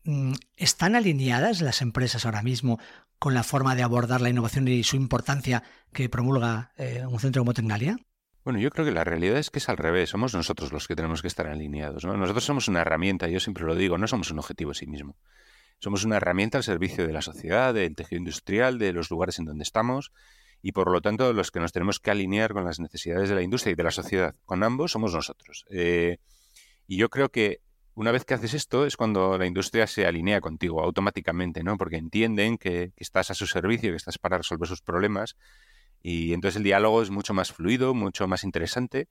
Mm, 0.04 0.32
¿Están 0.56 0.96
alineadas 0.96 1.60
las 1.60 1.82
empresas 1.82 2.24
ahora 2.24 2.42
mismo 2.42 2.78
con 3.18 3.34
la 3.34 3.42
forma 3.42 3.74
de 3.74 3.82
abordar 3.82 4.22
la 4.22 4.30
innovación 4.30 4.66
y 4.68 4.82
su 4.82 4.96
importancia 4.96 5.62
que 5.92 6.08
promulga 6.08 6.72
eh, 6.78 7.04
un 7.06 7.20
centro 7.20 7.42
como 7.42 7.52
Tecnalia? 7.52 7.98
Bueno, 8.44 8.58
yo 8.58 8.68
creo 8.68 8.84
que 8.84 8.92
la 8.92 9.04
realidad 9.04 9.38
es 9.38 9.50
que 9.50 9.58
es 9.58 9.68
al 9.70 9.78
revés. 9.78 10.10
Somos 10.10 10.34
nosotros 10.34 10.70
los 10.70 10.86
que 10.86 10.94
tenemos 10.94 11.22
que 11.22 11.28
estar 11.28 11.46
alineados. 11.46 12.04
Nosotros 12.04 12.44
somos 12.44 12.68
una 12.68 12.82
herramienta, 12.82 13.26
yo 13.28 13.40
siempre 13.40 13.64
lo 13.64 13.74
digo, 13.74 13.96
no 13.96 14.06
somos 14.06 14.30
un 14.30 14.38
objetivo 14.38 14.72
en 14.72 14.74
sí 14.74 14.86
mismo. 14.86 15.16
Somos 15.78 16.04
una 16.04 16.16
herramienta 16.18 16.58
al 16.58 16.64
servicio 16.64 17.06
de 17.06 17.12
la 17.14 17.22
sociedad, 17.22 17.72
del 17.72 17.96
tejido 17.96 18.18
industrial, 18.18 18.78
de 18.78 18.92
los 18.92 19.10
lugares 19.10 19.38
en 19.38 19.46
donde 19.46 19.62
estamos 19.62 20.12
y 20.60 20.72
por 20.72 20.90
lo 20.90 21.00
tanto 21.00 21.32
los 21.32 21.50
que 21.50 21.60
nos 21.60 21.72
tenemos 21.72 22.00
que 22.00 22.10
alinear 22.10 22.52
con 22.52 22.64
las 22.64 22.80
necesidades 22.80 23.30
de 23.30 23.34
la 23.34 23.42
industria 23.42 23.72
y 23.72 23.76
de 23.76 23.82
la 23.82 23.90
sociedad. 23.90 24.34
Con 24.44 24.62
ambos 24.62 24.92
somos 24.92 25.14
nosotros. 25.14 25.64
Eh, 25.70 26.18
y 26.86 26.98
yo 26.98 27.08
creo 27.08 27.30
que 27.30 27.60
una 27.94 28.12
vez 28.12 28.26
que 28.26 28.34
haces 28.34 28.52
esto 28.52 28.84
es 28.84 28.98
cuando 28.98 29.38
la 29.38 29.46
industria 29.46 29.86
se 29.86 30.06
alinea 30.06 30.42
contigo 30.42 30.82
automáticamente, 30.82 31.62
¿no? 31.62 31.78
Porque 31.78 31.96
entienden 31.96 32.58
que, 32.58 32.92
que 32.94 33.04
estás 33.04 33.30
a 33.30 33.34
su 33.34 33.46
servicio, 33.46 33.90
que 33.90 33.96
estás 33.96 34.18
para 34.18 34.36
resolver 34.36 34.68
sus 34.68 34.82
problemas 34.82 35.36
y 36.06 36.34
entonces 36.34 36.58
el 36.58 36.64
diálogo 36.64 37.00
es 37.00 37.08
mucho 37.08 37.32
más 37.32 37.50
fluido, 37.50 37.94
mucho 37.94 38.28
más 38.28 38.44
interesante. 38.44 39.08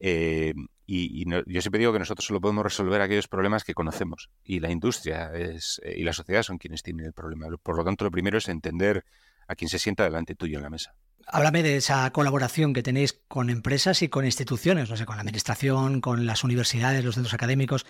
Eh, 0.00 0.52
y, 0.84 1.24
yo 1.30 1.60
siempre 1.60 1.78
digo 1.78 1.92
que 1.92 2.00
nosotros 2.00 2.26
solo 2.26 2.40
podemos 2.40 2.64
resolver 2.64 3.00
aquellos 3.00 3.28
problemas 3.28 3.62
que 3.62 3.72
conocemos. 3.72 4.30
Y 4.42 4.58
la 4.58 4.68
industria 4.72 5.30
es, 5.32 5.80
eh, 5.84 5.94
y 5.96 6.02
la 6.02 6.12
sociedad 6.12 6.42
son 6.42 6.58
quienes 6.58 6.82
tienen 6.82 7.06
el 7.06 7.12
problema. 7.12 7.46
Por 7.62 7.76
lo 7.76 7.84
tanto, 7.84 8.04
lo 8.04 8.10
primero 8.10 8.36
es 8.36 8.48
entender 8.48 9.04
a 9.46 9.54
quien 9.54 9.68
se 9.68 9.78
sienta 9.78 10.02
delante 10.02 10.34
tuyo 10.34 10.58
en 10.58 10.64
la 10.64 10.70
mesa. 10.70 10.96
Háblame 11.28 11.62
de 11.62 11.76
esa 11.76 12.10
colaboración 12.10 12.72
que 12.72 12.82
tenéis 12.82 13.12
con 13.28 13.48
empresas 13.48 14.02
y 14.02 14.08
con 14.08 14.24
instituciones, 14.24 14.90
no 14.90 14.96
sé, 14.96 15.06
con 15.06 15.14
la 15.14 15.22
administración, 15.22 16.00
con 16.00 16.26
las 16.26 16.42
universidades, 16.42 17.04
los 17.04 17.14
centros 17.14 17.34
académicos, 17.34 17.86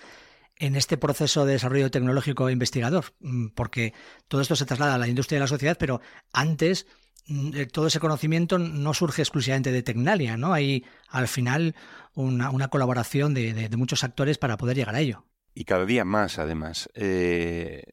en 0.58 0.76
este 0.76 0.98
proceso 0.98 1.46
de 1.46 1.54
desarrollo 1.54 1.90
tecnológico 1.90 2.50
e 2.50 2.52
investigador, 2.52 3.06
mm, 3.20 3.48
porque 3.54 3.94
todo 4.28 4.42
esto 4.42 4.54
se 4.54 4.66
traslada 4.66 4.96
a 4.96 4.98
la 4.98 5.08
industria 5.08 5.36
y 5.36 5.38
a 5.38 5.44
la 5.44 5.48
sociedad, 5.48 5.78
pero 5.80 6.02
antes 6.34 6.86
todo 7.72 7.86
ese 7.86 8.00
conocimiento 8.00 8.58
no 8.58 8.92
surge 8.94 9.22
exclusivamente 9.22 9.72
de 9.72 9.82
Tecnalia, 9.82 10.36
¿no? 10.36 10.52
Hay 10.52 10.84
al 11.08 11.28
final 11.28 11.74
una, 12.14 12.68
colaboración 12.68 13.34
de, 13.34 13.68
muchos 13.76 14.04
actores 14.04 14.38
para 14.38 14.56
poder 14.56 14.76
llegar 14.76 14.94
a 14.94 15.00
ello. 15.00 15.24
Y 15.54 15.64
cada 15.64 15.86
día 15.86 16.04
más, 16.04 16.38
además. 16.38 16.88
Eh, 16.94 17.84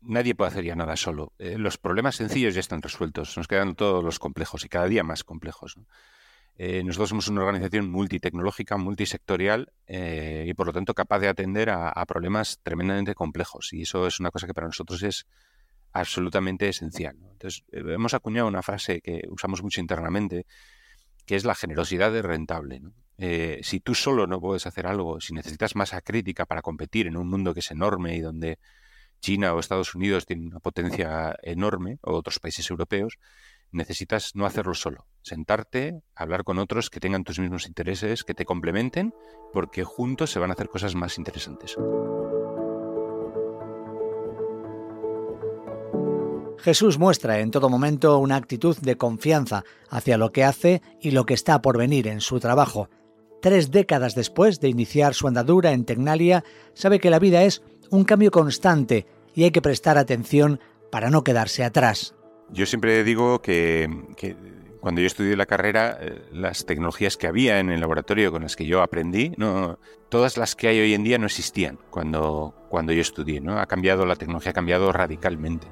nadie 0.00 0.34
puede 0.34 0.50
hacer 0.50 0.64
ya 0.64 0.74
nada 0.74 0.96
solo. 0.96 1.34
Eh, 1.38 1.58
los 1.58 1.78
problemas 1.78 2.16
sencillos 2.16 2.54
ya 2.54 2.60
están 2.60 2.82
resueltos, 2.82 3.36
nos 3.36 3.48
quedan 3.48 3.74
todos 3.74 4.02
los 4.02 4.18
complejos 4.18 4.64
y 4.64 4.68
cada 4.68 4.86
día 4.86 5.04
más 5.04 5.24
complejos. 5.24 5.76
Eh, 6.56 6.82
nosotros 6.82 7.10
somos 7.10 7.28
una 7.28 7.42
organización 7.42 7.88
multitecnológica, 7.88 8.76
multisectorial 8.76 9.72
eh, 9.86 10.44
y 10.48 10.54
por 10.54 10.66
lo 10.66 10.72
tanto 10.72 10.92
capaz 10.92 11.20
de 11.20 11.28
atender 11.28 11.70
a, 11.70 12.04
problemas 12.06 12.58
tremendamente 12.64 13.14
complejos 13.14 13.72
y 13.72 13.82
eso 13.82 14.08
es 14.08 14.18
una 14.18 14.32
cosa 14.32 14.48
que 14.48 14.54
para 14.54 14.66
nosotros 14.66 15.04
es 15.04 15.26
absolutamente 15.92 16.68
esencial. 16.68 17.16
Entonces, 17.32 17.64
hemos 17.72 18.14
acuñado 18.14 18.48
una 18.48 18.62
frase 18.62 19.00
que 19.00 19.22
usamos 19.30 19.62
mucho 19.62 19.80
internamente, 19.80 20.46
que 21.26 21.36
es 21.36 21.44
la 21.44 21.54
generosidad 21.54 22.12
de 22.12 22.22
rentable. 22.22 22.82
si 23.62 23.80
tú 23.80 23.94
solo 23.94 24.26
no 24.26 24.40
puedes 24.40 24.66
hacer 24.66 24.86
algo, 24.86 25.20
si 25.20 25.34
necesitas 25.34 25.76
masa 25.76 26.00
crítica 26.00 26.46
para 26.46 26.62
competir 26.62 27.06
en 27.06 27.16
un 27.16 27.28
mundo 27.28 27.52
que 27.52 27.60
es 27.60 27.70
enorme 27.70 28.16
y 28.16 28.20
donde 28.20 28.58
China 29.20 29.54
o 29.54 29.60
Estados 29.60 29.94
Unidos 29.94 30.26
tienen 30.26 30.46
una 30.46 30.60
potencia 30.60 31.36
enorme, 31.42 31.98
o 32.02 32.14
otros 32.14 32.38
países 32.38 32.70
europeos, 32.70 33.18
necesitas 33.72 34.34
no 34.34 34.46
hacerlo 34.46 34.74
solo. 34.74 35.06
Sentarte, 35.22 36.00
hablar 36.14 36.44
con 36.44 36.58
otros 36.58 36.90
que 36.90 37.00
tengan 37.00 37.24
tus 37.24 37.38
mismos 37.38 37.66
intereses, 37.66 38.24
que 38.24 38.34
te 38.34 38.44
complementen, 38.44 39.12
porque 39.52 39.84
juntos 39.84 40.30
se 40.30 40.38
van 40.38 40.50
a 40.50 40.54
hacer 40.54 40.68
cosas 40.68 40.94
más 40.94 41.18
interesantes. 41.18 41.76
Jesús 46.68 46.98
muestra 46.98 47.38
en 47.38 47.50
todo 47.50 47.70
momento 47.70 48.18
una 48.18 48.36
actitud 48.36 48.76
de 48.76 48.98
confianza 48.98 49.64
hacia 49.88 50.18
lo 50.18 50.32
que 50.32 50.44
hace 50.44 50.82
y 51.00 51.12
lo 51.12 51.24
que 51.24 51.32
está 51.32 51.62
por 51.62 51.78
venir 51.78 52.06
en 52.06 52.20
su 52.20 52.40
trabajo. 52.40 52.90
Tres 53.40 53.70
décadas 53.70 54.14
después 54.14 54.60
de 54.60 54.68
iniciar 54.68 55.14
su 55.14 55.26
andadura 55.26 55.72
en 55.72 55.86
Tecnalia, 55.86 56.44
sabe 56.74 57.00
que 57.00 57.08
la 57.08 57.20
vida 57.20 57.42
es 57.44 57.62
un 57.88 58.04
cambio 58.04 58.30
constante 58.30 59.06
y 59.34 59.44
hay 59.44 59.50
que 59.50 59.62
prestar 59.62 59.96
atención 59.96 60.60
para 60.92 61.08
no 61.08 61.24
quedarse 61.24 61.64
atrás. 61.64 62.14
Yo 62.50 62.66
siempre 62.66 63.02
digo 63.02 63.40
que, 63.40 63.88
cuando 64.82 65.00
yo 65.00 65.06
estudié 65.06 65.36
la 65.36 65.46
carrera, 65.46 65.96
eh, 66.02 66.20
las 66.32 66.66
tecnologías 66.66 67.16
que 67.16 67.28
había 67.28 67.60
en 67.60 67.70
el 67.70 67.80
laboratorio 67.80 68.30
con 68.30 68.42
las 68.42 68.56
que 68.56 68.66
yo 68.66 68.82
aprendí, 68.82 69.32
no, 69.38 69.78
todas 70.10 70.36
las 70.36 70.54
que 70.54 70.68
hay 70.68 70.80
hoy 70.80 70.92
en 70.92 71.02
día 71.02 71.16
no 71.16 71.24
existían 71.24 71.78
cuando, 71.88 72.52
cuando 72.68 72.92
yo 72.92 73.00
estudié. 73.00 73.40
¿no? 73.40 73.58
Ha 73.58 73.64
cambiado, 73.64 74.04
la 74.04 74.16
tecnología 74.16 74.50
ha 74.50 74.54
cambiado 74.54 74.92
radicalmente. 74.92 75.66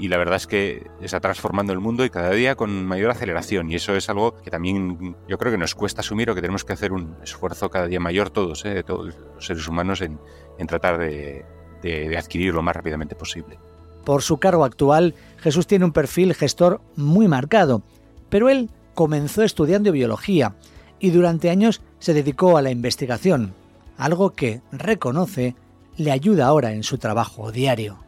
Y 0.00 0.08
la 0.08 0.16
verdad 0.16 0.36
es 0.36 0.46
que 0.46 0.90
está 1.02 1.20
transformando 1.20 1.74
el 1.74 1.78
mundo 1.78 2.06
y 2.06 2.10
cada 2.10 2.30
día 2.30 2.54
con 2.54 2.86
mayor 2.86 3.10
aceleración. 3.10 3.70
Y 3.70 3.74
eso 3.74 3.94
es 3.94 4.08
algo 4.08 4.34
que 4.38 4.50
también 4.50 5.14
yo 5.28 5.36
creo 5.36 5.52
que 5.52 5.58
nos 5.58 5.74
cuesta 5.74 6.00
asumir 6.00 6.30
o 6.30 6.34
que 6.34 6.40
tenemos 6.40 6.64
que 6.64 6.72
hacer 6.72 6.92
un 6.92 7.16
esfuerzo 7.22 7.68
cada 7.68 7.86
día 7.86 8.00
mayor 8.00 8.30
todos, 8.30 8.64
¿eh? 8.64 8.82
todos 8.82 9.14
los 9.34 9.44
seres 9.44 9.68
humanos, 9.68 10.00
en, 10.00 10.18
tratar 10.66 10.96
de, 10.96 11.44
de, 11.82 12.16
adquirir 12.16 12.54
lo 12.54 12.62
más 12.62 12.74
rápidamente 12.74 13.14
posible. 13.14 13.58
Por 14.06 14.22
su 14.22 14.38
cargo 14.38 14.64
actual, 14.64 15.14
Jesús 15.36 15.66
tiene 15.66 15.84
un 15.84 15.92
perfil 15.92 16.32
gestor 16.32 16.80
muy 16.96 17.28
marcado, 17.28 17.82
pero 18.30 18.48
él 18.48 18.70
comenzó 18.94 19.42
estudiando 19.42 19.92
biología 19.92 20.54
y 20.98 21.10
durante 21.10 21.50
años 21.50 21.82
se 21.98 22.14
dedicó 22.14 22.56
a 22.56 22.62
la 22.62 22.70
investigación, 22.70 23.52
algo 23.98 24.30
que, 24.30 24.62
reconoce, 24.72 25.56
le 25.98 26.10
ayuda 26.10 26.46
ahora 26.46 26.72
en 26.72 26.84
su 26.84 26.96
trabajo 26.96 27.52
diario. 27.52 27.98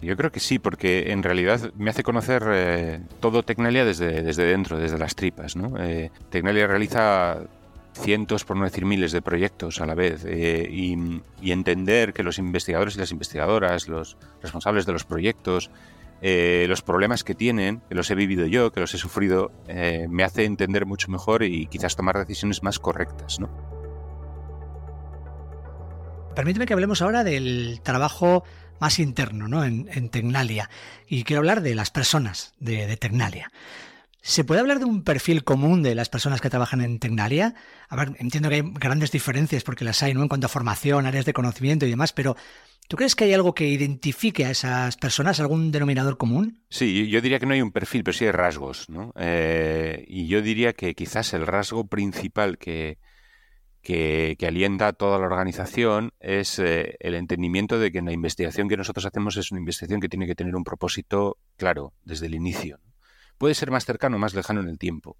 Yo 0.00 0.16
creo 0.16 0.30
que 0.30 0.40
sí, 0.40 0.58
porque 0.58 1.10
en 1.10 1.22
realidad 1.22 1.72
me 1.76 1.90
hace 1.90 2.04
conocer 2.04 2.44
eh, 2.52 3.00
todo 3.20 3.42
Tecnalia 3.42 3.84
desde, 3.84 4.22
desde 4.22 4.44
dentro, 4.44 4.78
desde 4.78 4.96
las 4.96 5.16
tripas. 5.16 5.56
¿no? 5.56 5.76
Eh, 5.82 6.10
Tecnalia 6.30 6.68
realiza 6.68 7.38
cientos, 7.94 8.44
por 8.44 8.56
no 8.56 8.64
decir 8.64 8.84
miles, 8.84 9.10
de 9.10 9.22
proyectos 9.22 9.80
a 9.80 9.86
la 9.86 9.96
vez 9.96 10.24
eh, 10.24 10.68
y, 10.70 11.20
entender 11.50 12.12
que 12.12 12.22
los 12.22 12.38
investigadores 12.38 12.94
y 12.94 13.00
las 13.00 13.10
investigadoras, 13.10 13.88
los 13.88 14.16
responsables 14.40 14.86
de 14.86 14.92
los 14.92 15.04
proyectos, 15.04 15.70
los 16.20 16.82
problemas 16.82 17.24
que 17.24 17.34
tienen, 17.34 17.80
que 17.88 17.94
los 17.94 18.10
he 18.10 18.14
vivido 18.14 18.46
yo, 18.46 18.72
que 18.72 18.80
los 18.80 18.92
he 18.94 18.98
sufrido, 18.98 19.52
me 20.08 20.24
hace 20.24 20.44
entender 20.44 20.84
mucho 20.84 21.10
mejor 21.10 21.44
y 21.44 21.66
quizás 21.66 21.96
tomar 21.96 22.18
decisiones 22.18 22.62
más 22.62 22.78
correctas. 22.78 23.38
¿no? 23.38 23.48
Permíteme 26.38 26.66
que 26.66 26.72
hablemos 26.72 27.02
ahora 27.02 27.24
del 27.24 27.80
trabajo 27.82 28.44
más 28.80 28.98
interno 28.98 29.48
¿no? 29.48 29.64
en, 29.64 30.08
Tecnalia 30.08 30.70
y 31.08 31.24
quiero 31.24 31.40
hablar 31.40 31.62
de 31.62 31.74
las 31.74 31.90
personas 31.90 32.54
de, 32.58 32.96
Tecnalia. 32.96 33.50
¿Se 34.20 34.44
puede 34.44 34.60
hablar 34.60 34.78
de 34.78 34.84
un 34.84 35.04
perfil 35.04 35.44
común 35.44 35.82
de 35.82 35.94
las 35.94 36.08
personas 36.08 36.40
que 36.40 36.50
trabajan 36.50 36.80
en 36.80 36.98
Tecnalia? 36.98 37.54
A 37.88 37.96
ver, 37.96 38.12
entiendo 38.18 38.48
que 38.48 38.56
hay 38.56 38.62
grandes 38.62 39.10
diferencias 39.10 39.62
porque 39.62 39.84
las 39.84 40.02
hay, 40.02 40.12
¿no? 40.12 40.22
En 40.22 40.28
cuanto 40.28 40.46
a 40.46 40.50
formación, 40.50 41.06
áreas 41.06 41.24
de 41.24 41.32
conocimiento 41.32 41.86
y 41.86 41.90
demás, 41.90 42.12
pero 42.12 42.36
¿tú 42.88 42.96
crees 42.96 43.14
que 43.14 43.24
hay 43.24 43.32
algo 43.32 43.54
que 43.54 43.68
identifique 43.68 44.44
a 44.44 44.50
esas 44.50 44.96
personas, 44.96 45.40
algún 45.40 45.70
denominador 45.70 46.18
común? 46.18 46.62
Sí, 46.68 47.08
yo 47.08 47.20
diría 47.20 47.38
que 47.38 47.46
no 47.46 47.54
hay 47.54 47.62
un 47.62 47.72
perfil, 47.72 48.04
pero 48.04 48.16
sí 48.16 48.26
hay 48.26 48.32
rasgos, 48.32 48.88
¿no? 48.90 49.12
Eh, 49.16 50.04
y 50.08 50.26
yo 50.26 50.42
diría 50.42 50.72
que 50.72 50.94
quizás 50.94 51.32
el 51.32 51.46
rasgo 51.46 51.86
principal 51.86 52.58
que, 52.58 52.98
que, 53.88 54.46
alienta 54.46 54.88
a 54.88 54.92
toda 54.92 55.18
la 55.18 55.24
organización 55.24 56.12
es 56.20 56.58
eh, 56.58 56.96
el 57.00 57.14
entendimiento 57.14 57.78
de 57.78 57.90
que 57.90 58.02
la 58.02 58.12
investigación 58.12 58.68
que 58.68 58.76
nosotros 58.76 59.06
hacemos 59.06 59.38
es 59.38 59.50
una 59.50 59.60
investigación 59.60 59.98
que 59.98 60.10
tiene 60.10 60.26
que 60.26 60.34
tener 60.34 60.54
un 60.56 60.62
propósito 60.62 61.38
claro 61.56 61.94
desde 62.04 62.26
el 62.26 62.34
inicio. 62.34 62.80
Puede 63.38 63.54
ser 63.54 63.70
más 63.70 63.86
cercano 63.86 64.16
o 64.16 64.18
más 64.18 64.34
lejano 64.34 64.60
en 64.60 64.68
el 64.68 64.78
tiempo, 64.78 65.16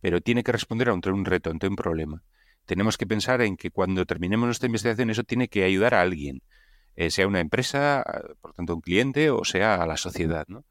pero 0.00 0.20
tiene 0.20 0.42
que 0.42 0.50
responder 0.50 0.88
ante 0.88 1.10
un 1.10 1.24
reto, 1.24 1.50
ante 1.50 1.68
un 1.68 1.76
problema. 1.76 2.24
Tenemos 2.66 2.98
que 2.98 3.06
pensar 3.06 3.42
en 3.42 3.56
que 3.56 3.70
cuando 3.70 4.04
terminemos 4.06 4.46
nuestra 4.46 4.66
investigación 4.66 5.10
eso 5.10 5.22
tiene 5.22 5.46
que 5.46 5.62
ayudar 5.62 5.94
a 5.94 6.00
alguien, 6.00 6.42
eh, 6.96 7.12
sea 7.12 7.28
una 7.28 7.38
empresa, 7.38 8.02
por 8.40 8.54
tanto 8.54 8.74
un 8.74 8.80
cliente, 8.80 9.30
o 9.30 9.44
sea 9.44 9.76
a 9.76 9.86
la 9.86 9.96
sociedad. 9.96 10.46
No, 10.48 10.64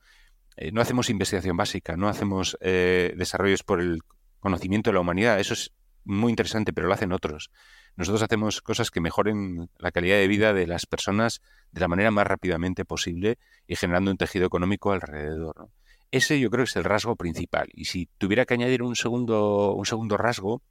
eh, 0.58 0.74
no 0.74 0.82
hacemos 0.82 1.10
investigación 1.10 1.56
básica, 1.56 1.96
no 1.96 2.10
hacemos 2.10 2.58
eh, 2.60 3.14
desarrollos 3.16 3.64
por 3.64 3.80
el 3.80 4.02
conocimiento 4.42 4.90
de 4.90 4.96
la 4.96 5.00
humanidad, 5.00 5.40
eso 5.40 5.54
es 5.54 5.72
muy 6.10 6.32
interesante, 6.32 6.74
pero 6.74 6.88
lo 6.88 6.94
hacen 6.94 7.14
otros. 7.14 7.52
Nosotros 7.96 8.24
hacemos 8.24 8.62
cosas 8.62 8.90
que 8.90 9.00
mejoren 9.00 9.70
la 9.78 9.92
calidad 9.92 10.18
de 10.18 10.28
vida 10.28 10.54
de 10.54 10.66
las 10.66 10.86
personas 10.86 11.42
de 11.72 11.82
la 11.82 11.88
manera 11.88 12.10
más 12.10 12.26
rápidamente 12.26 12.84
posible 12.84 13.38
y 13.68 13.76
generando 13.76 14.10
un 14.10 14.18
tejido 14.18 14.48
económico 14.48 14.92
alrededor. 14.92 15.70
Ese 16.12 16.40
yo 16.40 16.50
creo 16.50 16.66
que 16.66 16.70
es 16.70 16.76
el 16.76 16.84
rasgo 16.84 17.16
principal. 17.16 17.70
Y 17.74 17.86
si 17.86 18.08
tuviera 18.18 18.46
que 18.46 18.56
añadir 18.56 18.82
un 18.82 18.96
segundo, 18.96 19.76
un 19.76 19.86
segundo 19.86 20.18
rasgo, 20.18 20.64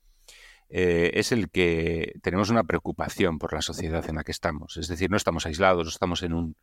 eh, 0.70 1.12
es 1.14 1.30
el 1.30 1.50
que 1.50 2.14
tenemos 2.20 2.50
una 2.50 2.64
preocupación 2.64 3.38
por 3.38 3.54
la 3.54 3.62
sociedad 3.62 4.04
en 4.08 4.16
la 4.16 4.24
que 4.24 4.32
estamos. 4.32 4.76
Es 4.76 4.88
decir, 4.88 5.08
no 5.08 5.16
estamos 5.16 5.46
aislados, 5.46 5.84
no 5.84 5.90
estamos 5.90 6.24
en, 6.24 6.32
un, 6.32 6.56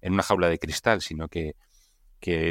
en 0.00 0.12
una 0.12 0.22
jaula 0.22 0.48
de 0.48 0.58
cristal, 0.60 1.02
sino 1.02 1.26
que, 1.26 1.56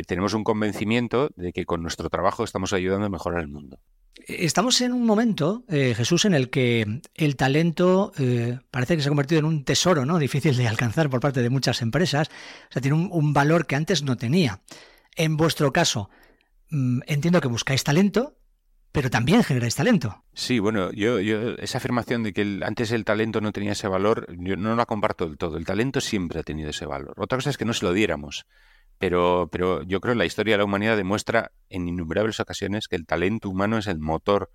tenemos 0.07 0.33
un 0.33 0.43
convencimiento 0.43 1.29
de 1.35 1.53
que 1.53 1.65
con 1.65 1.81
nuestro 1.81 2.09
trabajo 2.09 2.43
estamos 2.43 2.73
ayudando 2.73 3.05
a 3.05 3.09
mejorar 3.09 3.41
el 3.41 3.47
mundo. 3.47 3.79
Estamos 4.27 4.81
en 4.81 4.91
un 4.91 5.05
momento, 5.05 5.63
eh, 5.67 5.93
Jesús, 5.95 6.25
en 6.25 6.33
el 6.33 6.49
que 6.49 7.01
el 7.15 7.35
talento 7.35 8.11
eh, 8.17 8.59
parece 8.69 8.95
que 8.95 9.01
se 9.01 9.07
ha 9.07 9.09
convertido 9.09 9.39
en 9.39 9.45
un 9.45 9.63
tesoro, 9.63 10.05
¿no? 10.05 10.19
Difícil 10.19 10.55
de 10.57 10.67
alcanzar 10.67 11.09
por 11.09 11.21
parte 11.21 11.41
de 11.41 11.49
muchas 11.49 11.81
empresas. 11.81 12.29
O 12.69 12.73
sea, 12.73 12.81
tiene 12.81 13.09
un 13.09 13.33
valor 13.33 13.65
que 13.65 13.75
antes 13.75 14.03
no 14.03 14.17
tenía. 14.17 14.61
En 15.15 15.37
vuestro 15.37 15.71
caso, 15.71 16.09
mm, 16.69 16.99
entiendo 17.07 17.41
que 17.41 17.47
buscáis 17.47 17.83
talento, 17.83 18.37
pero 18.91 19.09
también 19.09 19.43
generáis 19.43 19.75
talento. 19.75 20.23
Sí, 20.33 20.59
bueno, 20.59 20.91
yo, 20.91 21.19
yo 21.19 21.51
esa 21.55 21.77
afirmación 21.77 22.23
de 22.23 22.33
que 22.33 22.59
antes 22.63 22.91
el 22.91 23.05
talento 23.05 23.39
no 23.39 23.53
tenía 23.53 23.71
ese 23.71 23.87
valor, 23.87 24.27
yo 24.37 24.57
no 24.57 24.75
la 24.75 24.85
comparto 24.85 25.27
del 25.27 25.37
todo. 25.37 25.57
El 25.57 25.65
talento 25.65 26.01
siempre 26.01 26.39
ha 26.39 26.43
tenido 26.43 26.69
ese 26.69 26.85
valor. 26.85 27.13
Otra 27.17 27.37
cosa 27.37 27.49
es 27.49 27.57
que 27.57 27.65
no 27.65 27.73
se 27.73 27.85
lo 27.85 27.93
diéramos. 27.93 28.45
Pero, 29.01 29.49
pero 29.51 29.81
yo 29.81 29.99
creo 29.99 30.13
que 30.13 30.19
la 30.19 30.25
historia 30.25 30.53
de 30.53 30.59
la 30.59 30.65
humanidad 30.65 30.95
demuestra 30.95 31.51
en 31.69 31.87
innumerables 31.87 32.39
ocasiones 32.39 32.87
que 32.87 32.95
el 32.95 33.07
talento 33.07 33.49
humano 33.49 33.79
es 33.79 33.87
el 33.87 33.97
motor 33.97 34.51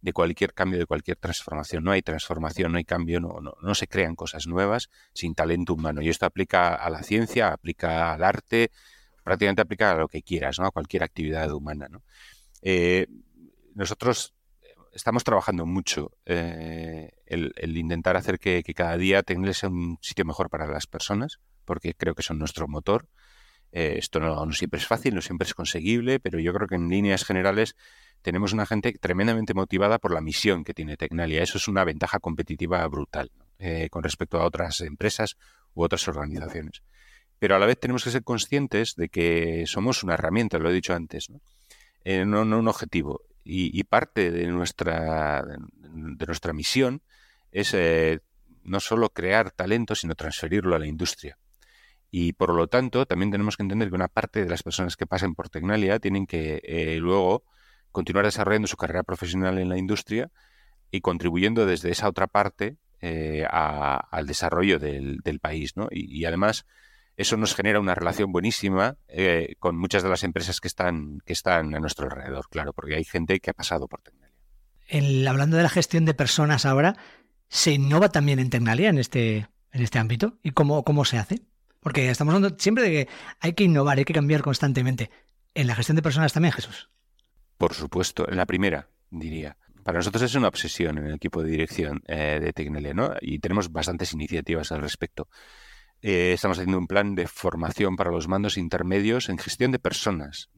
de 0.00 0.14
cualquier 0.14 0.54
cambio, 0.54 0.78
de 0.78 0.86
cualquier 0.86 1.18
transformación. 1.18 1.84
No 1.84 1.90
hay 1.92 2.00
transformación, 2.00 2.72
no 2.72 2.78
hay 2.78 2.84
cambio, 2.84 3.20
no, 3.20 3.40
no, 3.60 3.74
se 3.74 3.86
crean 3.88 4.16
cosas 4.16 4.46
nuevas 4.46 4.88
sin 5.12 5.34
talento 5.34 5.74
humano. 5.74 6.00
Y 6.00 6.08
esto 6.08 6.24
aplica 6.24 6.74
a 6.74 6.88
la 6.88 7.02
ciencia, 7.02 7.52
aplica 7.52 8.14
al 8.14 8.24
arte, 8.24 8.70
prácticamente 9.22 9.60
aplica 9.60 9.92
a 9.92 9.96
lo 9.96 10.08
que 10.08 10.22
quieras, 10.22 10.58
¿no? 10.58 10.66
a 10.66 10.70
cualquier 10.70 11.02
actividad 11.02 11.52
humana. 11.52 11.88
Eh, 12.62 13.06
nosotros 13.74 14.34
estamos 14.92 15.24
trabajando 15.24 15.66
mucho 15.66 16.12
eh, 16.24 17.10
el, 17.26 17.76
intentar 17.76 18.16
hacer 18.16 18.38
que, 18.38 18.62
cada 18.74 18.96
día 18.96 19.22
sea 19.52 19.68
un 19.68 19.98
sitio 20.00 20.24
mejor 20.24 20.48
para 20.48 20.66
las 20.66 20.86
personas, 20.86 21.38
porque 21.64 21.94
creo 21.94 22.14
que 22.14 22.22
son 22.22 22.38
nuestro 22.38 22.66
motor. 22.66 23.06
Eh, 23.72 23.96
esto 23.98 24.20
no, 24.20 24.52
siempre 24.52 24.80
es 24.80 24.86
fácil, 24.86 25.14
no 25.14 25.22
siempre 25.22 25.46
es 25.46 25.54
conseguible, 25.54 26.20
pero 26.20 26.38
yo 26.38 26.52
creo 26.52 26.66
que 26.68 26.74
en 26.74 26.88
líneas 26.88 27.24
generales 27.24 27.76
tenemos 28.22 28.52
una 28.52 28.66
gente 28.66 28.92
tremendamente 28.92 29.54
motivada 29.54 29.98
por 29.98 30.12
la 30.12 30.20
misión 30.20 30.64
que 30.64 30.74
tiene 30.74 30.96
Tecnalia. 30.96 31.42
Eso 31.42 31.58
es 31.58 31.68
una 31.68 31.84
ventaja 31.84 32.18
competitiva 32.18 32.86
brutal 32.88 33.30
con 33.90 34.02
respecto 34.02 34.40
a 34.40 34.46
otras 34.46 34.80
empresas 34.80 35.36
u 35.74 35.82
otras 35.82 36.08
organizaciones 36.08 36.82
pero 37.40 37.56
a 37.56 37.58
la 37.58 37.66
vez 37.66 37.80
tenemos 37.80 38.04
que 38.04 38.10
ser 38.10 38.22
conscientes 38.22 38.94
de 38.96 39.08
que 39.08 39.64
somos 39.66 40.04
una 40.04 40.14
herramienta, 40.14 40.58
lo 40.58 40.70
he 40.70 40.74
dicho 40.74 40.94
antes. 40.94 41.28
en 42.04 42.34
un, 42.34 42.68
objetivo. 42.68 43.22
Y, 43.42 43.82
parte 43.84 44.30
de 44.30 44.46
nuestra, 44.46 45.42
de 45.42 46.26
nuestra 46.26 46.52
misión 46.52 47.00
es 47.50 47.72
eh, 47.72 48.20
no 48.62 48.78
solo 48.78 49.08
crear 49.08 49.50
talento, 49.50 49.94
sino 49.94 50.14
transferirlo 50.14 50.76
a 50.76 50.78
la 50.78 50.86
industria. 50.86 51.38
Y 52.10 52.32
por 52.32 52.54
lo 52.54 52.66
tanto, 52.66 53.06
también 53.06 53.30
tenemos 53.30 53.56
que 53.56 53.62
entender 53.62 53.88
que 53.88 53.94
una 53.94 54.08
parte 54.08 54.42
de 54.42 54.50
las 54.50 54.62
personas 54.62 54.96
que 54.96 55.06
pasen 55.06 55.34
por 55.34 55.48
Tecnalia 55.48 56.00
tienen 56.00 56.26
que 56.26 56.60
eh, 56.64 56.96
luego 56.98 57.44
continuar 57.92 58.24
desarrollando 58.24 58.68
su 58.68 58.76
carrera 58.76 59.02
profesional 59.02 59.58
en 59.58 59.68
la 59.68 59.78
industria 59.78 60.30
y 60.90 61.00
contribuyendo 61.00 61.66
desde 61.66 61.90
esa 61.90 62.08
otra 62.08 62.26
parte 62.26 62.76
eh, 63.00 63.46
al 63.48 64.26
desarrollo 64.26 64.78
del, 64.78 65.40
país. 65.40 65.76
¿no? 65.76 65.88
Y, 65.90 66.24
además, 66.24 66.66
eso 67.16 67.36
nos 67.36 67.54
genera 67.54 67.78
una 67.78 67.94
relación 67.94 68.32
buenísima 68.32 68.96
eh, 69.08 69.54
con 69.58 69.76
muchas 69.76 70.02
de 70.02 70.08
las 70.08 70.24
empresas 70.24 70.60
que 70.60 70.68
están, 70.68 71.20
que 71.24 71.32
están 71.32 71.74
a 71.74 71.80
nuestro 71.80 72.06
alrededor, 72.06 72.48
claro, 72.50 72.72
porque 72.72 72.96
hay 72.96 73.04
gente 73.04 73.38
que 73.38 73.50
ha 73.50 73.54
pasado 73.54 73.86
por 73.86 74.02
Tecnalia. 74.02 75.30
hablando 75.30 75.56
de 75.56 75.62
la 75.62 75.68
gestión 75.68 76.04
de 76.04 76.14
personas 76.14 76.66
ahora, 76.66 76.96
¿se 77.48 77.72
innova 77.72 78.08
también 78.10 78.40
en 78.40 78.50
Tecnalia 78.50 78.88
en 78.88 78.98
este, 78.98 79.48
en 79.72 79.82
este 79.82 80.00
ámbito? 80.00 80.38
¿Y 80.42 80.50
cómo, 80.50 80.82
cómo 80.82 81.04
se 81.04 81.18
hace? 81.18 81.49
Porque 81.80 82.10
estamos 82.10 82.34
hablando 82.34 82.56
siempre 82.58 82.84
de 82.84 82.90
que 82.90 83.08
hay 83.40 83.54
que 83.54 83.64
innovar, 83.64 83.98
hay 83.98 84.04
que 84.04 84.12
cambiar 84.12 84.42
constantemente. 84.42 85.10
¿En 85.54 85.66
la 85.66 85.74
gestión 85.74 85.96
de 85.96 86.02
personas 86.02 86.32
también, 86.32 86.52
Jesús? 86.52 86.90
Por 87.56 87.74
supuesto, 87.74 88.28
en 88.28 88.36
la 88.36 88.46
primera, 88.46 88.88
diría. 89.10 89.56
Para 89.82 89.98
nosotros 89.98 90.22
es 90.22 90.34
una 90.34 90.48
obsesión 90.48 90.98
en 90.98 91.06
el 91.06 91.14
equipo 91.14 91.42
de 91.42 91.50
dirección 91.50 92.02
eh, 92.06 92.38
de 92.40 92.52
Tecnelia, 92.52 92.94
¿no? 92.94 93.14
Y 93.20 93.38
tenemos 93.38 93.72
bastantes 93.72 94.12
iniciativas 94.12 94.72
al 94.72 94.82
respecto. 94.82 95.28
Eh, 96.02 96.32
estamos 96.32 96.58
haciendo 96.58 96.78
un 96.78 96.86
plan 96.86 97.14
de 97.14 97.26
formación 97.26 97.96
para 97.96 98.10
los 98.10 98.28
mandos 98.28 98.56
intermedios 98.56 99.28
en 99.28 99.38
gestión 99.38 99.72
de 99.72 99.78
personas, 99.78 100.50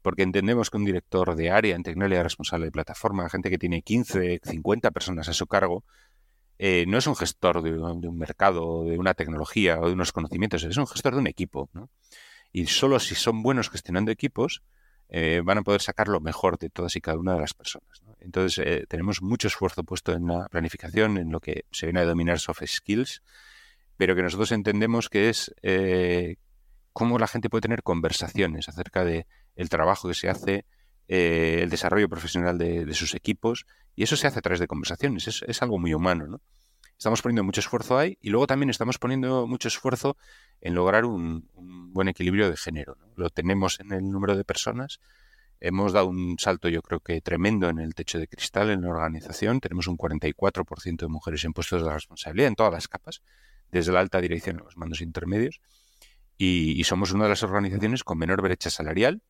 porque 0.00 0.22
entendemos 0.22 0.70
que 0.70 0.76
un 0.76 0.84
director 0.84 1.36
de 1.36 1.50
área 1.50 1.76
en 1.76 1.82
Tecnelia 1.82 2.22
responsable 2.22 2.66
de 2.66 2.72
plataforma, 2.72 3.28
gente 3.28 3.50
que 3.50 3.58
tiene 3.58 3.82
15, 3.82 4.40
50 4.42 4.90
personas 4.90 5.28
a 5.28 5.32
su 5.32 5.46
cargo, 5.46 5.84
eh, 6.64 6.84
no 6.86 6.96
es 6.96 7.08
un 7.08 7.16
gestor 7.16 7.60
de, 7.60 7.76
un 7.76 8.16
mercado, 8.16 8.84
de 8.84 8.96
una 8.96 9.14
tecnología 9.14 9.80
o 9.80 9.88
de 9.88 9.94
unos 9.94 10.12
conocimientos, 10.12 10.62
es 10.62 10.76
un 10.76 10.86
gestor 10.86 11.14
de 11.14 11.18
un 11.18 11.26
equipo. 11.26 11.68
Y 12.52 12.66
solo 12.66 13.00
si 13.00 13.16
son 13.16 13.42
buenos 13.42 13.68
gestionando 13.68 14.12
equipos, 14.12 14.62
eh, 15.08 15.42
van 15.44 15.58
a 15.58 15.62
poder 15.62 15.82
sacar 15.82 16.06
lo 16.06 16.20
mejor 16.20 16.60
de 16.60 16.70
todas 16.70 16.94
y 16.94 17.00
cada 17.00 17.18
una 17.18 17.34
de 17.34 17.40
las 17.40 17.52
personas. 17.52 18.04
Entonces, 18.20 18.64
eh, 18.64 18.84
tenemos 18.88 19.22
mucho 19.22 19.48
esfuerzo 19.48 19.82
puesto 19.82 20.12
en 20.12 20.28
la 20.28 20.46
planificación, 20.50 21.18
en 21.18 21.32
lo 21.32 21.40
que 21.40 21.64
se 21.72 21.86
viene 21.86 21.98
a 21.98 22.02
denominar 22.02 22.38
soft 22.38 22.62
skills, 22.64 23.24
pero 23.96 24.14
que 24.14 24.22
nosotros 24.22 24.52
entendemos 24.52 25.08
que 25.08 25.30
es 25.30 25.52
cómo 26.92 27.18
la 27.18 27.26
gente 27.26 27.50
puede 27.50 27.62
tener 27.62 27.82
conversaciones 27.82 28.68
acerca 28.68 29.04
de 29.04 29.26
el 29.56 29.68
trabajo 29.68 30.06
que 30.06 30.14
se 30.14 30.28
hace, 30.28 30.64
el 31.08 31.70
desarrollo 31.70 32.08
profesional 32.08 32.58
de, 32.58 32.94
sus 32.94 33.14
equipos, 33.14 33.66
y 33.94 34.02
eso 34.04 34.16
se 34.16 34.26
hace 34.26 34.38
a 34.38 34.42
través 34.42 34.60
de 34.60 34.66
conversaciones, 34.66 35.42
es, 35.46 35.62
algo 35.62 35.78
muy 35.78 35.94
humano, 35.94 36.26
¿no? 36.26 36.40
Estamos 36.96 37.20
poniendo 37.20 37.42
mucho 37.42 37.60
esfuerzo 37.60 37.98
ahí 37.98 38.16
y 38.20 38.30
luego 38.30 38.46
también 38.46 38.70
estamos 38.70 38.96
poniendo 38.96 39.48
mucho 39.48 39.66
esfuerzo 39.66 40.16
en 40.60 40.74
lograr 40.74 41.04
un, 41.04 41.48
buen 41.92 42.06
equilibrio 42.06 42.48
de 42.48 42.56
género. 42.56 42.96
Lo 43.16 43.28
tenemos 43.28 43.80
en 43.80 43.92
el 43.92 44.08
número 44.08 44.36
de 44.36 44.44
personas. 44.44 45.00
Hemos 45.58 45.92
dado 45.92 46.06
un 46.06 46.36
salto, 46.38 46.68
yo 46.68 46.80
creo 46.80 47.00
que 47.00 47.20
tremendo 47.20 47.68
en 47.68 47.80
el 47.80 47.94
techo 47.94 48.20
de 48.20 48.28
cristal 48.28 48.70
en 48.70 48.82
la 48.82 48.90
organización. 48.90 49.58
Tenemos 49.58 49.88
un 49.88 49.98
44% 49.98 50.96
de 50.96 51.08
mujeres 51.08 51.44
en 51.44 51.52
puestos 51.52 51.84
de 51.84 51.92
responsabilidad 51.92 52.46
en 52.46 52.54
todas 52.54 52.72
las 52.72 52.86
capas, 52.86 53.20
desde 53.72 53.90
la 53.90 53.98
alta 53.98 54.20
dirección 54.20 54.60
a 54.60 54.62
los 54.62 54.76
mandos 54.76 55.00
intermedios. 55.00 55.60
Y 56.38 56.84
somos 56.84 57.10
una 57.10 57.24
de 57.24 57.30
las 57.30 57.42
organizaciones 57.42 58.04
con 58.04 58.16
menor 58.16 58.42
brecha 58.42 58.70
salarial 58.70 59.22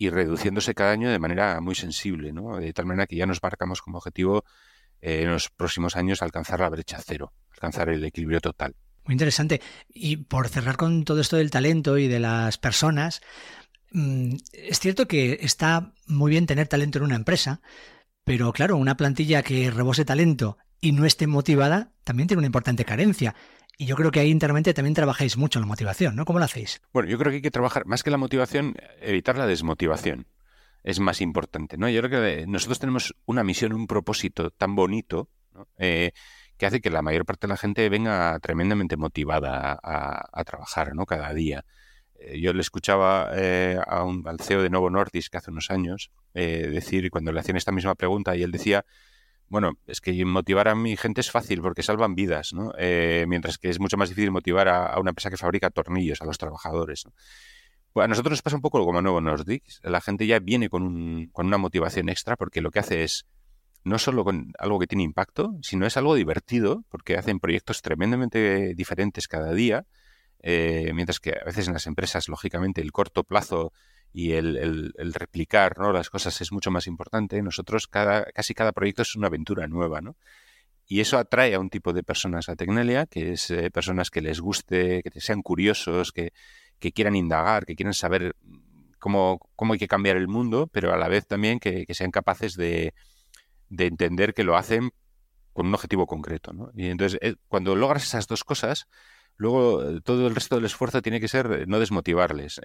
y 0.00 0.08
reduciéndose 0.08 0.74
cada 0.74 0.92
año 0.92 1.10
de 1.10 1.18
manera 1.18 1.60
muy 1.60 1.74
sensible, 1.74 2.32
¿no? 2.32 2.56
De 2.56 2.72
tal 2.72 2.86
manera 2.86 3.06
que 3.06 3.16
ya 3.16 3.26
nos 3.26 3.42
marcamos 3.42 3.82
como 3.82 3.98
objetivo 3.98 4.46
eh, 5.02 5.24
en 5.24 5.30
los 5.30 5.50
próximos 5.50 5.94
años 5.94 6.22
alcanzar 6.22 6.60
la 6.60 6.70
brecha 6.70 6.98
cero, 7.04 7.34
alcanzar 7.50 7.90
el 7.90 8.02
equilibrio 8.02 8.40
total. 8.40 8.74
Muy 9.04 9.12
interesante. 9.12 9.60
Y 9.90 10.16
por 10.16 10.48
cerrar 10.48 10.78
con 10.78 11.04
todo 11.04 11.20
esto 11.20 11.36
del 11.36 11.50
talento 11.50 11.98
y 11.98 12.08
de 12.08 12.18
las 12.18 12.56
personas, 12.56 13.20
mm, 13.92 14.36
es 14.54 14.80
cierto 14.80 15.06
que 15.06 15.38
está 15.42 15.92
muy 16.06 16.30
bien 16.30 16.46
tener 16.46 16.66
talento 16.66 16.96
en 16.96 17.04
una 17.04 17.16
empresa, 17.16 17.60
pero 18.24 18.54
claro, 18.54 18.78
una 18.78 18.96
plantilla 18.96 19.42
que 19.42 19.70
rebose 19.70 20.06
talento 20.06 20.56
y 20.80 20.92
no 20.92 21.04
esté 21.04 21.26
motivada 21.26 21.92
también 22.04 22.26
tiene 22.28 22.38
una 22.38 22.46
importante 22.46 22.84
carencia. 22.84 23.34
Y 23.76 23.86
yo 23.86 23.96
creo 23.96 24.10
que 24.10 24.20
ahí 24.20 24.30
internamente 24.30 24.74
también 24.74 24.94
trabajáis 24.94 25.36
mucho 25.36 25.58
la 25.58 25.66
motivación, 25.66 26.14
¿no? 26.14 26.26
¿Cómo 26.26 26.38
lo 26.38 26.44
hacéis? 26.44 26.82
Bueno, 26.92 27.08
yo 27.08 27.18
creo 27.18 27.30
que 27.30 27.36
hay 27.36 27.42
que 27.42 27.50
trabajar 27.50 27.86
más 27.86 28.02
que 28.02 28.10
la 28.10 28.18
motivación, 28.18 28.74
evitar 29.00 29.38
la 29.38 29.46
desmotivación 29.46 30.26
es 30.82 31.00
más 31.00 31.20
importante. 31.20 31.76
¿no? 31.76 31.88
Yo 31.88 32.02
creo 32.02 32.22
que 32.22 32.46
nosotros 32.46 32.78
tenemos 32.78 33.14
una 33.26 33.44
misión, 33.44 33.72
un 33.72 33.86
propósito 33.86 34.50
tan 34.50 34.74
bonito 34.74 35.28
eh, 35.78 36.12
que 36.56 36.66
hace 36.66 36.80
que 36.80 36.90
la 36.90 37.02
mayor 37.02 37.24
parte 37.24 37.46
de 37.46 37.52
la 37.52 37.56
gente 37.56 37.88
venga 37.88 38.38
tremendamente 38.40 38.96
motivada 38.96 39.78
a, 39.82 40.44
trabajar 40.44 40.94
¿no? 40.94 41.06
cada 41.06 41.32
día. 41.32 41.64
Eh, 42.18 42.40
yo 42.40 42.52
le 42.52 42.60
escuchaba 42.60 43.30
eh, 43.34 43.78
a 43.86 44.04
un, 44.04 44.26
al 44.26 44.40
CEO 44.40 44.62
de 44.62 44.70
Novo 44.70 44.90
Nordisk 44.90 45.34
hace 45.34 45.50
unos 45.50 45.70
años 45.70 46.10
decir, 46.32 47.10
cuando 47.10 47.32
le 47.32 47.40
hacían 47.40 47.56
esta 47.56 47.72
misma 47.72 47.94
pregunta, 47.94 48.36
y 48.36 48.42
él 48.42 48.52
decía, 48.52 48.84
bueno, 49.50 49.72
es 49.86 50.00
que 50.00 50.24
motivar 50.24 50.68
a 50.68 50.74
mi 50.74 50.96
gente 50.96 51.20
es 51.20 51.30
fácil 51.30 51.60
porque 51.60 51.82
salvan 51.82 52.14
vidas, 52.14 52.54
¿no? 52.54 52.72
mientras 53.26 53.58
que 53.58 53.68
es 53.68 53.78
mucho 53.78 53.98
más 53.98 54.08
difícil 54.08 54.30
motivar 54.30 54.68
a, 54.68 54.98
una 54.98 55.10
empresa 55.10 55.28
que 55.28 55.36
fabrica 55.36 55.68
tornillos 55.70 56.22
a 56.22 56.24
los 56.24 56.38
trabajadores. 56.38 57.04
¿no? 57.04 57.12
A 57.96 58.06
nosotros 58.06 58.32
nos 58.32 58.42
pasa 58.42 58.56
un 58.56 58.62
poco 58.62 58.84
como 58.84 59.00
a 59.00 59.02
Nuevo 59.02 59.20
Nordic. 59.20 59.64
La 59.82 60.00
gente 60.00 60.26
ya 60.26 60.38
viene 60.38 60.68
con, 60.68 60.84
un, 60.84 61.26
con 61.32 61.46
una 61.46 61.58
motivación 61.58 62.08
extra 62.08 62.36
porque 62.36 62.60
lo 62.60 62.70
que 62.70 62.78
hace 62.78 63.02
es 63.02 63.26
no 63.82 63.98
solo 63.98 64.24
con 64.24 64.52
algo 64.58 64.78
que 64.78 64.86
tiene 64.86 65.02
impacto, 65.02 65.56
sino 65.62 65.86
es 65.86 65.96
algo 65.96 66.14
divertido 66.14 66.84
porque 66.88 67.16
hacen 67.16 67.40
proyectos 67.40 67.82
tremendamente 67.82 68.74
diferentes 68.74 69.26
cada 69.26 69.52
día, 69.52 69.86
eh, 70.42 70.92
mientras 70.94 71.18
que 71.18 71.32
a 71.32 71.44
veces 71.44 71.66
en 71.66 71.74
las 71.74 71.86
empresas, 71.86 72.28
lógicamente, 72.28 72.80
el 72.80 72.92
corto 72.92 73.24
plazo 73.24 73.72
y 74.12 74.32
el, 74.32 74.92
replicar 75.14 75.78
¿no? 75.78 75.92
las 75.92 76.10
cosas 76.10 76.40
es 76.40 76.52
mucho 76.52 76.70
más 76.70 76.86
importante. 76.86 77.40
Nosotros 77.42 77.86
cada, 77.86 78.24
casi 78.26 78.54
cada 78.54 78.72
proyecto 78.72 79.02
es 79.02 79.14
una 79.16 79.28
aventura 79.28 79.66
nueva, 79.68 80.00
¿no? 80.00 80.16
Y 80.86 80.98
eso 81.00 81.18
atrae 81.18 81.54
a 81.54 81.60
un 81.60 81.70
tipo 81.70 81.92
de 81.92 82.02
personas 82.02 82.48
a 82.48 82.56
Tecnelia, 82.56 83.06
que 83.06 83.32
es 83.34 83.50
eh, 83.52 83.70
personas 83.70 84.10
que 84.10 84.20
les 84.20 84.40
guste, 84.40 85.04
que 85.04 85.20
sean 85.20 85.40
curiosos, 85.40 86.10
que, 86.10 86.32
que 86.80 86.90
quieran 86.90 87.14
indagar, 87.14 87.64
que 87.64 87.76
quieran 87.76 87.94
saber 87.94 88.34
cómo, 89.00 89.40
cómo 89.56 89.72
hay 89.72 89.78
que 89.80 89.88
cambiar 89.88 90.16
el 90.16 90.28
mundo, 90.28 90.68
pero 90.72 90.92
a 90.92 90.96
la 90.96 91.08
vez 91.08 91.26
también 91.26 91.58
que, 91.58 91.84
sean 91.90 92.12
capaces 92.12 92.54
de, 92.54 92.94
entender 93.76 94.34
que 94.34 94.44
lo 94.44 94.56
hacen 94.56 94.90
con 95.52 95.66
un 95.66 95.74
objetivo 95.74 96.06
concreto. 96.06 96.52
¿no? 96.52 96.70
Y 96.76 96.86
entonces, 96.86 97.18
eh, 97.22 97.34
cuando 97.48 97.74
logras 97.74 98.04
esas 98.04 98.28
dos 98.28 98.44
cosas, 98.44 98.86
luego 99.36 99.82
eh, 99.82 100.00
todo 100.04 100.28
el 100.28 100.34
resto 100.34 100.54
del 100.56 100.66
esfuerzo 100.66 101.02
tiene 101.02 101.20
que 101.20 101.28
ser 101.28 101.46
eh, 101.52 101.64
no 101.66 101.80
desmotivarles, 101.80 102.60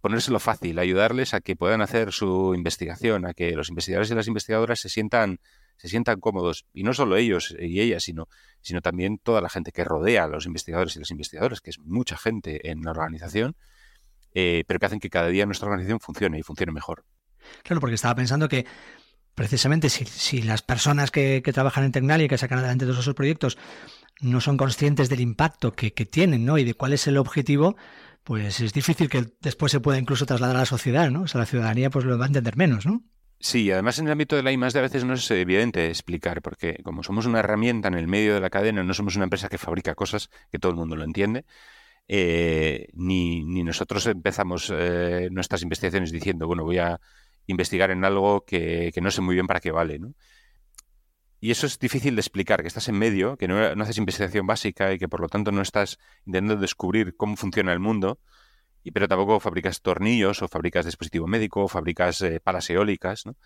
ponérselo 0.00 0.38
fácil, 0.40 0.78
ayudarles 0.78 1.34
a 1.34 1.40
que 1.40 1.56
puedan 1.56 1.80
hacer 1.80 2.12
su 2.12 2.54
investigación, 2.54 3.26
a 3.26 3.34
que 3.34 3.52
los 3.52 3.68
investigadores 3.68 4.10
y 4.10 4.14
las 4.14 4.28
investigadoras 4.28 4.80
se 4.80 4.88
sientan 4.88 5.38
se 5.76 5.88
sientan 5.88 6.20
cómodos, 6.20 6.64
y 6.72 6.82
no 6.82 6.94
solo 6.94 7.16
ellos 7.16 7.54
y 7.58 7.80
ellas, 7.80 8.04
sino, 8.04 8.28
sino 8.62 8.80
también 8.80 9.18
toda 9.18 9.40
la 9.40 9.48
gente 9.48 9.72
que 9.72 9.84
rodea 9.84 10.24
a 10.24 10.28
los 10.28 10.46
investigadores 10.46 10.96
y 10.96 10.98
los 10.98 11.10
investigadores, 11.10 11.60
que 11.60 11.70
es 11.70 11.78
mucha 11.78 12.16
gente 12.16 12.70
en 12.70 12.82
la 12.82 12.92
organización, 12.92 13.56
eh, 14.34 14.64
pero 14.66 14.80
que 14.80 14.86
hacen 14.86 15.00
que 15.00 15.10
cada 15.10 15.28
día 15.28 15.46
nuestra 15.46 15.68
organización 15.68 16.00
funcione 16.00 16.38
y 16.38 16.42
funcione 16.42 16.72
mejor. 16.72 17.04
Claro, 17.62 17.80
porque 17.80 17.94
estaba 17.94 18.14
pensando 18.14 18.48
que 18.48 18.66
precisamente 19.34 19.90
si, 19.90 20.42
las 20.42 20.62
personas 20.62 21.10
que, 21.10 21.42
trabajan 21.52 21.84
en 21.84 21.92
Tecnalia 21.92 22.24
y 22.24 22.28
que 22.28 22.38
sacan 22.38 22.58
adelante 22.58 22.86
todos 22.86 23.00
esos 23.00 23.14
proyectos 23.14 23.58
no 24.20 24.40
son 24.40 24.56
conscientes 24.56 25.10
del 25.10 25.20
impacto 25.20 25.72
que, 25.72 25.90
tienen 25.90 26.46
¿no? 26.46 26.56
y 26.56 26.64
de 26.64 26.74
cuál 26.74 26.94
es 26.94 27.06
el 27.06 27.18
objetivo, 27.18 27.76
pues 28.26 28.60
es 28.60 28.72
difícil 28.72 29.08
que 29.08 29.24
después 29.40 29.70
se 29.70 29.78
pueda 29.78 30.00
incluso 30.00 30.26
trasladar 30.26 30.56
a 30.56 30.60
la 30.60 30.66
sociedad, 30.66 31.12
¿no? 31.12 31.22
O 31.22 31.26
sea, 31.28 31.38
la 31.38 31.46
ciudadanía 31.46 31.90
pues 31.90 32.04
lo 32.04 32.18
va 32.18 32.24
a 32.24 32.26
entender 32.26 32.56
menos, 32.56 32.84
¿no? 32.84 33.04
Sí, 33.38 33.70
además 33.70 34.00
en 34.00 34.06
el 34.06 34.12
ámbito 34.12 34.34
de 34.34 34.42
la 34.42 34.50
I 34.50 34.56
a 34.56 34.80
veces 34.80 35.04
no 35.04 35.14
es 35.14 35.30
evidente 35.30 35.86
explicar, 35.86 36.42
porque 36.42 36.82
como 36.82 37.04
somos 37.04 37.26
una 37.26 37.38
herramienta 37.38 37.86
en 37.86 37.94
el 37.94 38.08
medio 38.08 38.34
de 38.34 38.40
la 38.40 38.50
cadena, 38.50 38.82
no 38.82 38.94
somos 38.94 39.14
una 39.14 39.26
empresa 39.26 39.48
que 39.48 39.58
fabrica 39.58 39.94
cosas, 39.94 40.28
que 40.50 40.58
todo 40.58 40.72
el 40.72 40.76
mundo 40.76 40.96
lo 40.96 41.04
entiende, 41.04 41.44
eh, 42.08 42.88
ni, 42.94 43.44
ni, 43.44 43.62
nosotros 43.62 44.04
empezamos 44.08 44.72
eh, 44.74 45.28
nuestras 45.30 45.62
investigaciones 45.62 46.10
diciendo, 46.10 46.48
bueno, 46.48 46.64
voy 46.64 46.78
a 46.78 46.98
investigar 47.46 47.92
en 47.92 48.04
algo 48.04 48.44
que, 48.44 48.90
que, 48.92 49.00
no 49.00 49.12
sé 49.12 49.20
muy 49.20 49.36
bien 49.36 49.46
para 49.46 49.60
qué 49.60 49.70
vale, 49.70 50.00
¿no? 50.00 50.14
Y 51.40 51.50
eso 51.50 51.66
es 51.66 51.78
difícil 51.78 52.16
de 52.16 52.20
explicar, 52.20 52.62
que 52.62 52.68
estás 52.68 52.88
en 52.88 52.98
medio, 52.98 53.36
que 53.36 53.46
no, 53.48 53.58
haces 53.82 53.98
investigación 53.98 54.46
básica 54.46 54.92
y 54.92 54.98
que 54.98 55.08
por 55.08 55.20
lo 55.20 55.28
tanto 55.28 55.52
no 55.52 55.62
estás 55.62 55.98
intentando 56.24 56.60
descubrir 56.60 57.16
cómo 57.16 57.36
funciona 57.36 57.72
el 57.72 57.80
mundo, 57.80 58.18
y, 58.82 58.92
pero 58.92 59.08
tampoco 59.08 59.40
fabricas 59.40 59.82
tornillos 59.82 60.42
o 60.42 60.48
fabricas 60.48 60.86
dispositivo 60.86 61.26
médico 61.26 61.64
o 61.64 61.68
fabricas 61.68 62.22
eh, 62.22 62.40
palas 62.40 62.70
eólicas, 62.70 63.26
¿no? 63.26 63.36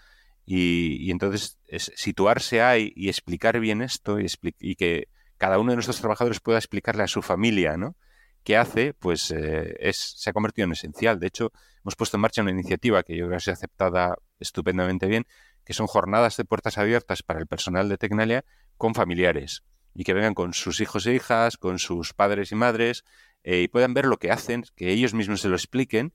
Y, 0.47 1.11
entonces 1.11 1.59
situarse 1.97 2.63
ahí 2.63 2.93
y 2.97 3.09
explicar 3.09 3.61
bien 3.61 3.83
esto 3.83 4.21
y, 4.21 4.27
y, 4.59 4.75
que 4.75 5.09
cada 5.39 5.59
uno 5.59 5.73
de 5.73 5.77
nuestros 5.77 6.01
trabajadores 6.01 6.41
pueda 6.41 6.59
explicarle 6.59 7.05
a 7.05 7.09
su 7.09 7.23
familia, 7.23 7.77
¿no? 7.77 7.97
que 8.45 8.57
hace, 8.57 8.95
pues 8.95 9.31
eh, 9.31 9.77
es, 9.81 9.97
se 9.97 10.31
ha 10.31 10.33
convertido 10.33 10.67
en 10.67 10.73
esencial. 10.73 11.19
De 11.21 11.27
hecho, 11.27 11.53
hemos 11.83 11.97
puesto 11.97 12.17
en 12.17 12.23
marcha 12.23 12.43
una 12.43 12.51
iniciativa 12.51 13.03
que 13.03 13.17
yo 13.17 13.27
creo 13.27 13.31
que 13.31 13.37
ha 13.37 13.41
sido 13.41 13.55
aceptada 13.55 14.17
estupendamente 14.39 15.07
bien, 15.07 15.27
que 15.71 15.75
son 15.75 15.87
jornadas 15.87 16.37
de 16.37 16.45
puertas 16.45 16.79
abiertas 16.79 17.23
para 17.23 17.39
el 17.39 17.47
personal 17.47 17.89
de 17.89 17.97
Tecnalia 17.97 18.45
con 18.77 18.93
familiares 18.93 19.63
y 19.95 20.03
que 20.03 20.15
vengan 20.15 20.35
con 20.35 20.53
sus 20.53 20.81
hijos 20.81 21.07
e 21.07 21.15
hijas, 21.15 21.57
con 21.57 21.79
sus 21.79 22.13
padres 22.13 22.51
y 22.51 22.57
madres 22.57 23.05
eh, 23.45 23.61
y 23.61 23.69
puedan 23.69 23.95
ver 23.95 24.07
lo 24.07 24.17
que 24.17 24.33
hacen, 24.33 24.65
que 24.75 24.91
ellos 24.91 25.15
mismos 25.15 25.43
se 25.43 25.49
lo 25.49 25.55
expliquen 25.55 26.13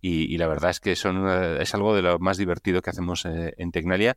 y, 0.00 0.38
la 0.38 0.46
verdad 0.46 0.70
es 0.70 0.80
que 0.80 0.96
son 0.96 1.28
es 1.60 1.74
algo 1.74 1.94
de 1.94 2.00
lo 2.00 2.18
más 2.18 2.38
divertido 2.38 2.80
que 2.80 2.88
hacemos 2.88 3.26
eh, 3.26 3.52
en 3.58 3.72
Tecnalia, 3.72 4.16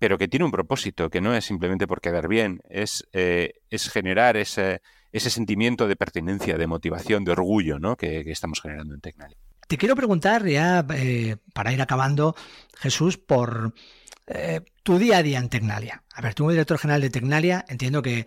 pero 0.00 0.18
que 0.18 0.26
tiene 0.26 0.44
un 0.44 0.50
propósito, 0.50 1.08
que 1.08 1.20
no 1.20 1.32
es 1.32 1.44
simplemente 1.44 1.86
por 1.86 2.00
quedar 2.00 2.26
bien, 2.26 2.62
es, 2.68 3.06
eh, 3.12 3.60
es 3.70 3.88
generar 3.90 4.36
ese, 4.36 4.82
ese 5.12 5.30
sentimiento 5.30 5.86
de 5.86 5.94
pertinencia, 5.94 6.58
de 6.58 6.66
motivación, 6.66 7.24
de 7.24 7.30
orgullo 7.30 7.78
¿no? 7.78 7.94
que, 7.96 8.28
estamos 8.28 8.60
generando 8.60 8.92
en 8.94 9.00
Tecnalia. 9.00 9.38
Te 9.74 9.78
quiero 9.78 9.96
preguntar 9.96 10.46
ya, 10.46 10.86
para 11.52 11.72
ir 11.72 11.82
acabando, 11.82 12.36
Jesús, 12.76 13.18
por 13.18 13.74
tu 14.84 14.98
día 14.98 15.16
a 15.16 15.22
día 15.24 15.40
en 15.40 15.48
Tecnalia. 15.48 16.04
A 16.14 16.22
ver, 16.22 16.32
tú 16.34 16.48
director 16.48 16.78
general 16.78 17.00
de 17.00 17.10
Tecnalia, 17.10 17.64
entiendo 17.66 18.00
que 18.00 18.24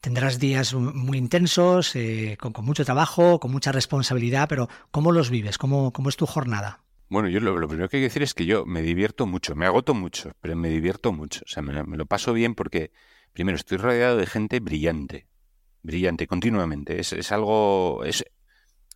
tendrás 0.00 0.40
días 0.40 0.74
muy 0.74 1.16
intensos, 1.16 1.94
eh, 1.94 2.36
con, 2.40 2.52
mucho 2.64 2.84
trabajo, 2.84 3.38
con 3.38 3.52
mucha 3.52 3.70
responsabilidad, 3.70 4.48
pero 4.48 4.68
¿cómo 4.90 5.12
los 5.12 5.30
vives? 5.30 5.56
¿Cómo, 5.56 5.92
cómo 5.92 6.08
es 6.08 6.16
tu 6.16 6.26
jornada? 6.26 6.82
Bueno, 7.08 7.28
yo 7.28 7.38
lo, 7.38 7.54
primero 7.68 7.88
que 7.88 7.98
hay 7.98 8.00
que 8.00 8.08
decir 8.08 8.24
es 8.24 8.34
que 8.34 8.44
yo 8.44 8.66
me 8.66 8.82
divierto 8.82 9.24
mucho, 9.24 9.54
me 9.54 9.66
agoto 9.66 9.94
mucho, 9.94 10.32
pero 10.40 10.56
me 10.56 10.68
divierto 10.68 11.12
mucho. 11.12 11.42
O 11.46 11.48
sea, 11.48 11.62
me, 11.62 11.96
lo 11.96 12.06
paso 12.06 12.32
bien 12.32 12.56
porque, 12.56 12.90
primero, 13.32 13.54
estoy 13.54 13.78
rodeado 13.78 14.16
de 14.16 14.26
gente 14.26 14.58
brillante, 14.58 15.28
brillante, 15.84 16.26
continuamente. 16.26 16.98
Es, 16.98 17.12
es 17.12 17.30
algo, 17.30 18.02
es, 18.04 18.24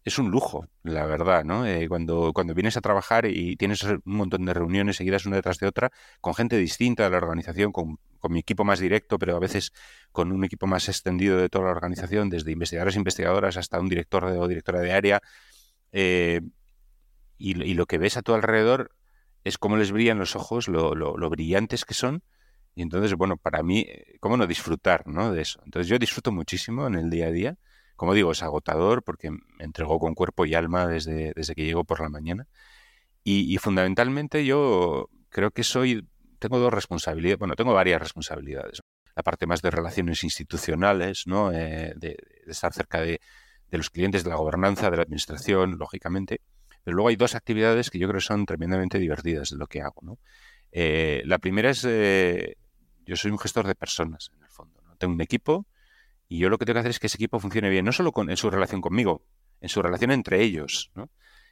es 0.04 0.18
un 0.18 0.30
lujo, 0.30 0.66
la 0.82 1.06
verdad, 1.06 1.44
¿no? 1.44 1.64
Eh, 1.66 1.88
cuando, 1.88 2.32
cuando 2.32 2.54
vienes 2.54 2.76
a 2.76 2.80
trabajar 2.80 3.26
y 3.26 3.56
tienes 3.56 3.82
un 3.84 4.00
montón 4.04 4.44
de 4.44 4.54
reuniones 4.54 4.96
seguidas 4.96 5.26
una 5.26 5.36
detrás 5.36 5.58
de 5.58 5.66
otra, 5.66 5.90
con 6.20 6.34
gente 6.34 6.56
distinta 6.56 7.04
de 7.04 7.10
la 7.10 7.18
organización, 7.18 7.72
con, 7.72 7.98
mi 8.28 8.40
equipo 8.40 8.64
más 8.64 8.78
directo, 8.78 9.18
pero 9.18 9.36
a 9.36 9.40
veces 9.40 9.72
con 10.12 10.32
un 10.32 10.44
equipo 10.44 10.66
más 10.66 10.88
extendido 10.88 11.38
de 11.38 11.48
toda 11.48 11.66
la 11.66 11.70
organización, 11.72 12.30
desde 12.30 12.52
investigadores 12.52 12.94
e 12.94 12.98
investigadoras 12.98 13.56
hasta 13.56 13.80
un 13.80 13.88
director 13.88 14.24
o 14.24 14.48
directora 14.48 14.80
de 14.80 14.92
área, 14.92 15.20
eh, 15.92 16.40
y, 17.38 17.74
lo 17.74 17.86
que 17.86 17.98
ves 17.98 18.16
a 18.16 18.22
tu 18.22 18.34
alrededor 18.34 18.92
es 19.44 19.58
cómo 19.58 19.76
les 19.76 19.90
brillan 19.90 20.18
los 20.18 20.36
ojos, 20.36 20.68
lo, 20.68 20.94
lo, 20.94 21.30
brillantes 21.30 21.84
que 21.84 21.94
son, 21.94 22.22
y 22.74 22.82
entonces, 22.82 23.14
bueno, 23.14 23.36
para 23.36 23.62
mí, 23.62 23.86
¿cómo 24.20 24.36
no 24.36 24.46
disfrutar 24.46 25.06
¿no? 25.06 25.32
de 25.32 25.42
eso? 25.42 25.60
Entonces 25.64 25.88
yo 25.88 25.98
disfruto 25.98 26.32
muchísimo 26.32 26.86
en 26.86 26.94
el 26.94 27.10
día 27.10 27.26
a 27.26 27.30
día 27.30 27.58
como 28.02 28.14
digo, 28.14 28.32
es 28.32 28.42
agotador 28.42 29.04
porque 29.04 29.30
me 29.30 29.64
entregó 29.64 30.00
con 30.00 30.16
cuerpo 30.16 30.44
y 30.44 30.56
alma 30.56 30.88
desde, 30.88 31.32
desde 31.36 31.54
que 31.54 31.64
llego 31.64 31.84
por 31.84 32.00
la 32.00 32.08
mañana. 32.08 32.48
Y, 33.22 33.56
fundamentalmente 33.58 34.44
yo 34.44 35.08
creo 35.28 35.52
que 35.52 35.62
soy, 35.62 36.08
tengo 36.40 36.58
dos 36.58 36.74
responsabilidades, 36.74 37.38
bueno, 37.38 37.54
tengo 37.54 37.72
varias 37.72 38.02
responsabilidades. 38.02 38.80
La 39.14 39.22
parte 39.22 39.46
más 39.46 39.62
de 39.62 39.70
relaciones 39.70 40.24
institucionales, 40.24 41.28
¿no? 41.28 41.52
Eh, 41.52 41.92
de, 41.94 42.16
estar 42.48 42.72
cerca 42.72 43.00
de, 43.00 43.20
los 43.70 43.88
clientes, 43.88 44.24
de 44.24 44.30
la 44.30 44.36
gobernanza, 44.36 44.90
de 44.90 44.96
la 44.96 45.04
administración, 45.04 45.78
lógicamente. 45.78 46.40
Pero 46.82 46.96
luego 46.96 47.08
hay 47.08 47.14
dos 47.14 47.36
actividades 47.36 47.88
que 47.88 48.00
yo 48.00 48.08
creo 48.08 48.18
que 48.18 48.26
son 48.26 48.46
tremendamente 48.46 48.98
divertidas 48.98 49.50
de 49.50 49.58
lo 49.58 49.68
que 49.68 49.80
hago. 49.80 50.00
¿no? 50.02 50.18
Eh, 50.72 51.22
la 51.24 51.38
primera 51.38 51.70
es, 51.70 51.84
eh, 51.88 52.56
yo 53.06 53.14
soy 53.14 53.30
un 53.30 53.38
gestor 53.38 53.64
de 53.68 53.76
personas, 53.76 54.32
en 54.36 54.42
el 54.42 54.50
fondo. 54.50 54.82
¿no? 54.82 54.96
Tengo 54.96 55.14
un 55.14 55.20
equipo 55.20 55.68
y 56.32 56.38
yo 56.38 56.48
lo 56.48 56.56
que 56.56 56.64
tengo 56.64 56.76
que 56.76 56.80
hacer 56.80 56.90
es 56.92 56.98
que 56.98 57.08
ese 57.08 57.18
equipo 57.18 57.38
funcione 57.38 57.68
bien, 57.68 57.84
no 57.84 57.92
solo 57.92 58.10
con, 58.10 58.30
en 58.30 58.38
su 58.38 58.48
relación 58.48 58.80
conmigo, 58.80 59.22
en 59.60 59.68
su 59.68 59.82
relación 59.82 60.12
entre 60.12 60.40
ellos. 60.40 60.90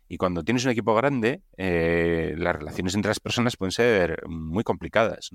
Y 0.09 0.17
cuando 0.17 0.43
tienes 0.43 0.65
un 0.65 0.71
equipo 0.71 0.95
grande, 0.95 1.43
eh, 1.59 2.33
las 2.39 2.57
relaciones 2.57 2.95
entre 2.95 3.11
las 3.11 3.21
personas 3.21 3.59
pueden 3.59 3.73
ser 3.73 4.23
muy 4.27 4.65
complicadas. 4.65 5.33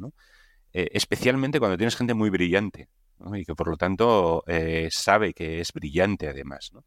Eh, 0.74 0.90
especialmente 0.94 1.60
cuando 1.60 1.78
tienes 1.78 1.96
gente 1.96 2.16
muy 2.16 2.32
brillante 2.32 2.90
y 3.36 3.46
que 3.46 3.54
por 3.54 3.68
lo 3.68 3.78
tanto 3.78 4.44
eh, 4.48 4.88
sabe 4.90 5.36
que 5.36 5.60
es 5.60 5.72
brillante 5.74 6.28
además. 6.28 6.72
¿no? 6.74 6.84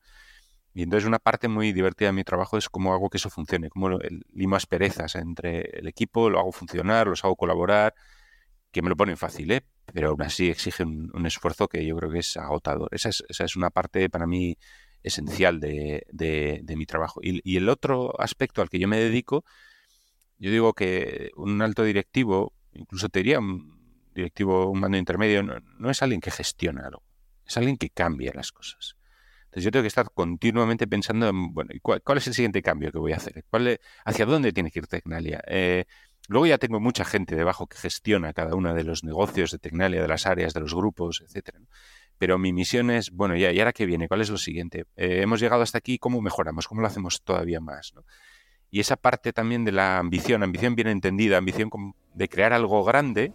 Y 0.75 0.83
entonces 0.83 1.07
una 1.07 1.21
parte 1.21 1.47
muy 1.47 1.73
divertida 1.73 2.09
de 2.09 2.15
mi 2.15 2.25
trabajo 2.25 2.59
es 2.59 2.69
cómo 2.69 2.93
hago 2.93 3.09
que 3.09 3.19
eso 3.19 3.31
funcione, 3.31 3.71
cómo 3.71 4.01
limo 4.35 4.57
asperezas 4.57 5.15
entre 5.15 5.61
el 5.79 5.87
equipo, 5.87 6.29
lo 6.29 6.41
hago 6.41 6.51
funcionar, 6.51 7.07
los 7.07 7.25
hago 7.25 7.37
colaborar, 7.37 7.95
que 8.73 8.83
me 8.83 8.89
lo 8.89 8.97
ponen 8.97 9.17
fácil, 9.17 9.53
¿eh? 9.53 9.65
Pero 9.93 10.11
aún 10.11 10.23
así 10.23 10.49
exige 10.51 10.85
un, 10.85 11.27
esfuerzo 11.27 11.69
que 11.69 11.85
yo 11.85 11.97
creo 11.97 12.11
que 12.11 12.19
es 12.21 12.37
agotador. 12.37 12.89
Esa 12.93 13.09
es, 13.09 13.25
esa 13.29 13.45
es 13.45 13.57
una 13.57 13.71
parte 13.71 14.09
para 14.11 14.27
mí 14.27 14.57
esencial 15.03 15.61
de, 15.61 16.05
de, 16.11 16.77
mi 16.77 16.87
trabajo. 16.87 17.21
Y, 17.23 17.57
el 17.57 17.69
otro 17.69 18.21
aspecto 18.21 18.63
al 18.63 18.69
que 18.69 18.79
yo 18.79 18.89
me 18.89 18.99
dedico, 18.99 19.45
yo 20.39 20.51
digo 20.51 20.75
que 20.75 21.31
un 21.37 21.63
alto 21.63 21.85
directivo, 21.85 22.55
incluso 22.73 23.09
te 23.09 23.21
diría 23.21 23.39
un 23.39 24.11
directivo, 24.15 24.71
un 24.71 24.81
mando 24.81 24.99
intermedio, 24.99 25.43
no, 25.43 25.91
es 25.91 26.03
alguien 26.03 26.21
que 26.21 26.31
gestiona 26.31 26.87
algo, 26.87 27.03
es 27.47 27.57
alguien 27.57 27.77
que 27.77 27.91
cambia 27.91 28.33
las 28.35 28.53
cosas. 28.53 28.97
Entonces 29.47 29.65
yo 29.65 29.71
tengo 29.71 29.83
que 29.83 29.89
estar 29.89 30.11
continuamente 30.13 30.87
pensando 30.87 31.29
en, 31.29 31.55
bueno, 31.55 31.71
¿cuál, 31.81 32.03
cuál 32.03 32.19
es 32.19 32.27
el 32.27 32.35
siguiente 32.35 32.63
cambio 32.63 32.93
que 32.93 32.99
voy 32.99 33.13
a 33.13 33.17
hacer? 33.17 33.45
¿Cuál, 33.49 33.81
¿Hacia 34.05 34.27
dónde 34.27 34.53
tiene 34.53 34.71
que 34.71 34.81
ir 34.81 34.87
Tecnalia? 34.87 35.43
Eh, 35.47 35.87
Luego 36.29 36.47
ya 36.47 36.59
tengo 36.59 36.79
mucha 36.79 37.05
gente 37.05 37.35
debajo 37.35 37.67
que 37.67 37.77
gestiona 37.77 38.33
cada 38.33 38.55
uno 38.55 38.75
de 38.75 38.85
los 38.85 39.03
negocios 39.03 39.51
de 39.51 39.59
Tecnalia, 39.59 40.03
de 40.03 40.09
las 40.09 40.27
áreas, 40.27 40.55
de 40.55 40.61
los 40.61 40.75
grupos, 40.75 41.23
etcétera. 41.27 41.59
Pero 42.19 42.39
mi 42.39 42.53
misión 42.53 42.91
es, 42.91 43.11
bueno, 43.11 43.35
ya, 43.35 43.51
¿y 43.51 43.59
ahora 43.59 43.73
qué 43.73 43.87
viene? 43.87 44.09
¿Cuál 44.09 44.21
es 44.21 44.29
lo 44.29 44.37
siguiente? 44.37 44.85
Eh, 44.97 45.23
hemos 45.23 45.41
llegado 45.41 45.63
hasta 45.63 45.79
aquí, 45.79 45.99
¿cómo 45.99 46.21
mejoramos? 46.21 46.69
¿Cómo 46.69 46.83
lo 46.83 46.87
hacemos 46.87 47.23
todavía 47.23 47.61
más? 47.61 47.95
Y 48.71 48.81
esa 48.81 48.97
parte 48.97 49.33
también 49.33 49.65
de 49.65 49.73
la 49.73 49.99
ambición, 49.99 50.43
ambición 50.43 50.75
bien 50.75 50.89
entendida, 50.89 51.39
ambición 51.39 51.71
de 52.13 52.29
crear 52.29 52.53
algo 52.53 52.85
grande, 52.85 53.33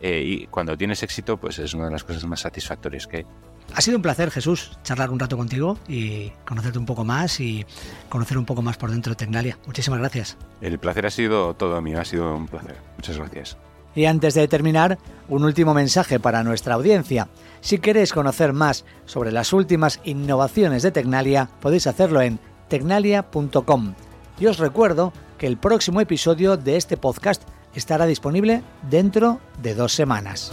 eh, 0.00 0.22
y 0.24 0.46
cuando 0.48 0.76
tienes 0.76 1.04
éxito, 1.04 1.36
pues 1.36 1.60
es 1.60 1.74
una 1.74 1.84
de 1.84 1.92
las 1.92 2.02
cosas 2.02 2.24
más 2.24 2.40
satisfactorias 2.40 3.06
que 3.06 3.18
hay. 3.18 3.26
Ha 3.74 3.80
sido 3.80 3.96
un 3.96 4.02
placer, 4.02 4.30
Jesús, 4.30 4.76
charlar 4.82 5.10
un 5.10 5.18
rato 5.18 5.36
contigo 5.36 5.78
y 5.88 6.30
conocerte 6.46 6.78
un 6.78 6.86
poco 6.86 7.04
más 7.04 7.40
y 7.40 7.64
conocer 8.08 8.36
un 8.36 8.44
poco 8.44 8.62
más 8.62 8.76
por 8.76 8.90
dentro 8.90 9.12
de 9.12 9.16
Tecnalia. 9.16 9.58
Muchísimas 9.66 9.98
gracias. 9.98 10.36
El 10.60 10.78
placer 10.78 11.06
ha 11.06 11.10
sido 11.10 11.54
todo 11.54 11.80
mío, 11.80 12.00
ha 12.00 12.04
sido 12.04 12.36
un 12.36 12.46
placer. 12.46 12.76
Muchas 12.96 13.16
gracias. 13.16 13.56
Y 13.94 14.06
antes 14.06 14.34
de 14.34 14.48
terminar, 14.48 14.98
un 15.28 15.44
último 15.44 15.74
mensaje 15.74 16.18
para 16.18 16.42
nuestra 16.42 16.74
audiencia. 16.74 17.28
Si 17.60 17.78
queréis 17.78 18.12
conocer 18.12 18.52
más 18.52 18.84
sobre 19.04 19.32
las 19.32 19.52
últimas 19.52 20.00
innovaciones 20.04 20.82
de 20.82 20.92
Tecnalia, 20.92 21.48
podéis 21.60 21.86
hacerlo 21.86 22.20
en 22.22 22.38
tecnalia.com. 22.68 23.94
Y 24.38 24.46
os 24.46 24.58
recuerdo 24.58 25.12
que 25.38 25.46
el 25.46 25.58
próximo 25.58 26.00
episodio 26.00 26.56
de 26.56 26.76
este 26.76 26.96
podcast 26.96 27.42
estará 27.74 28.06
disponible 28.06 28.62
dentro 28.88 29.40
de 29.62 29.74
dos 29.74 29.92
semanas. 29.92 30.52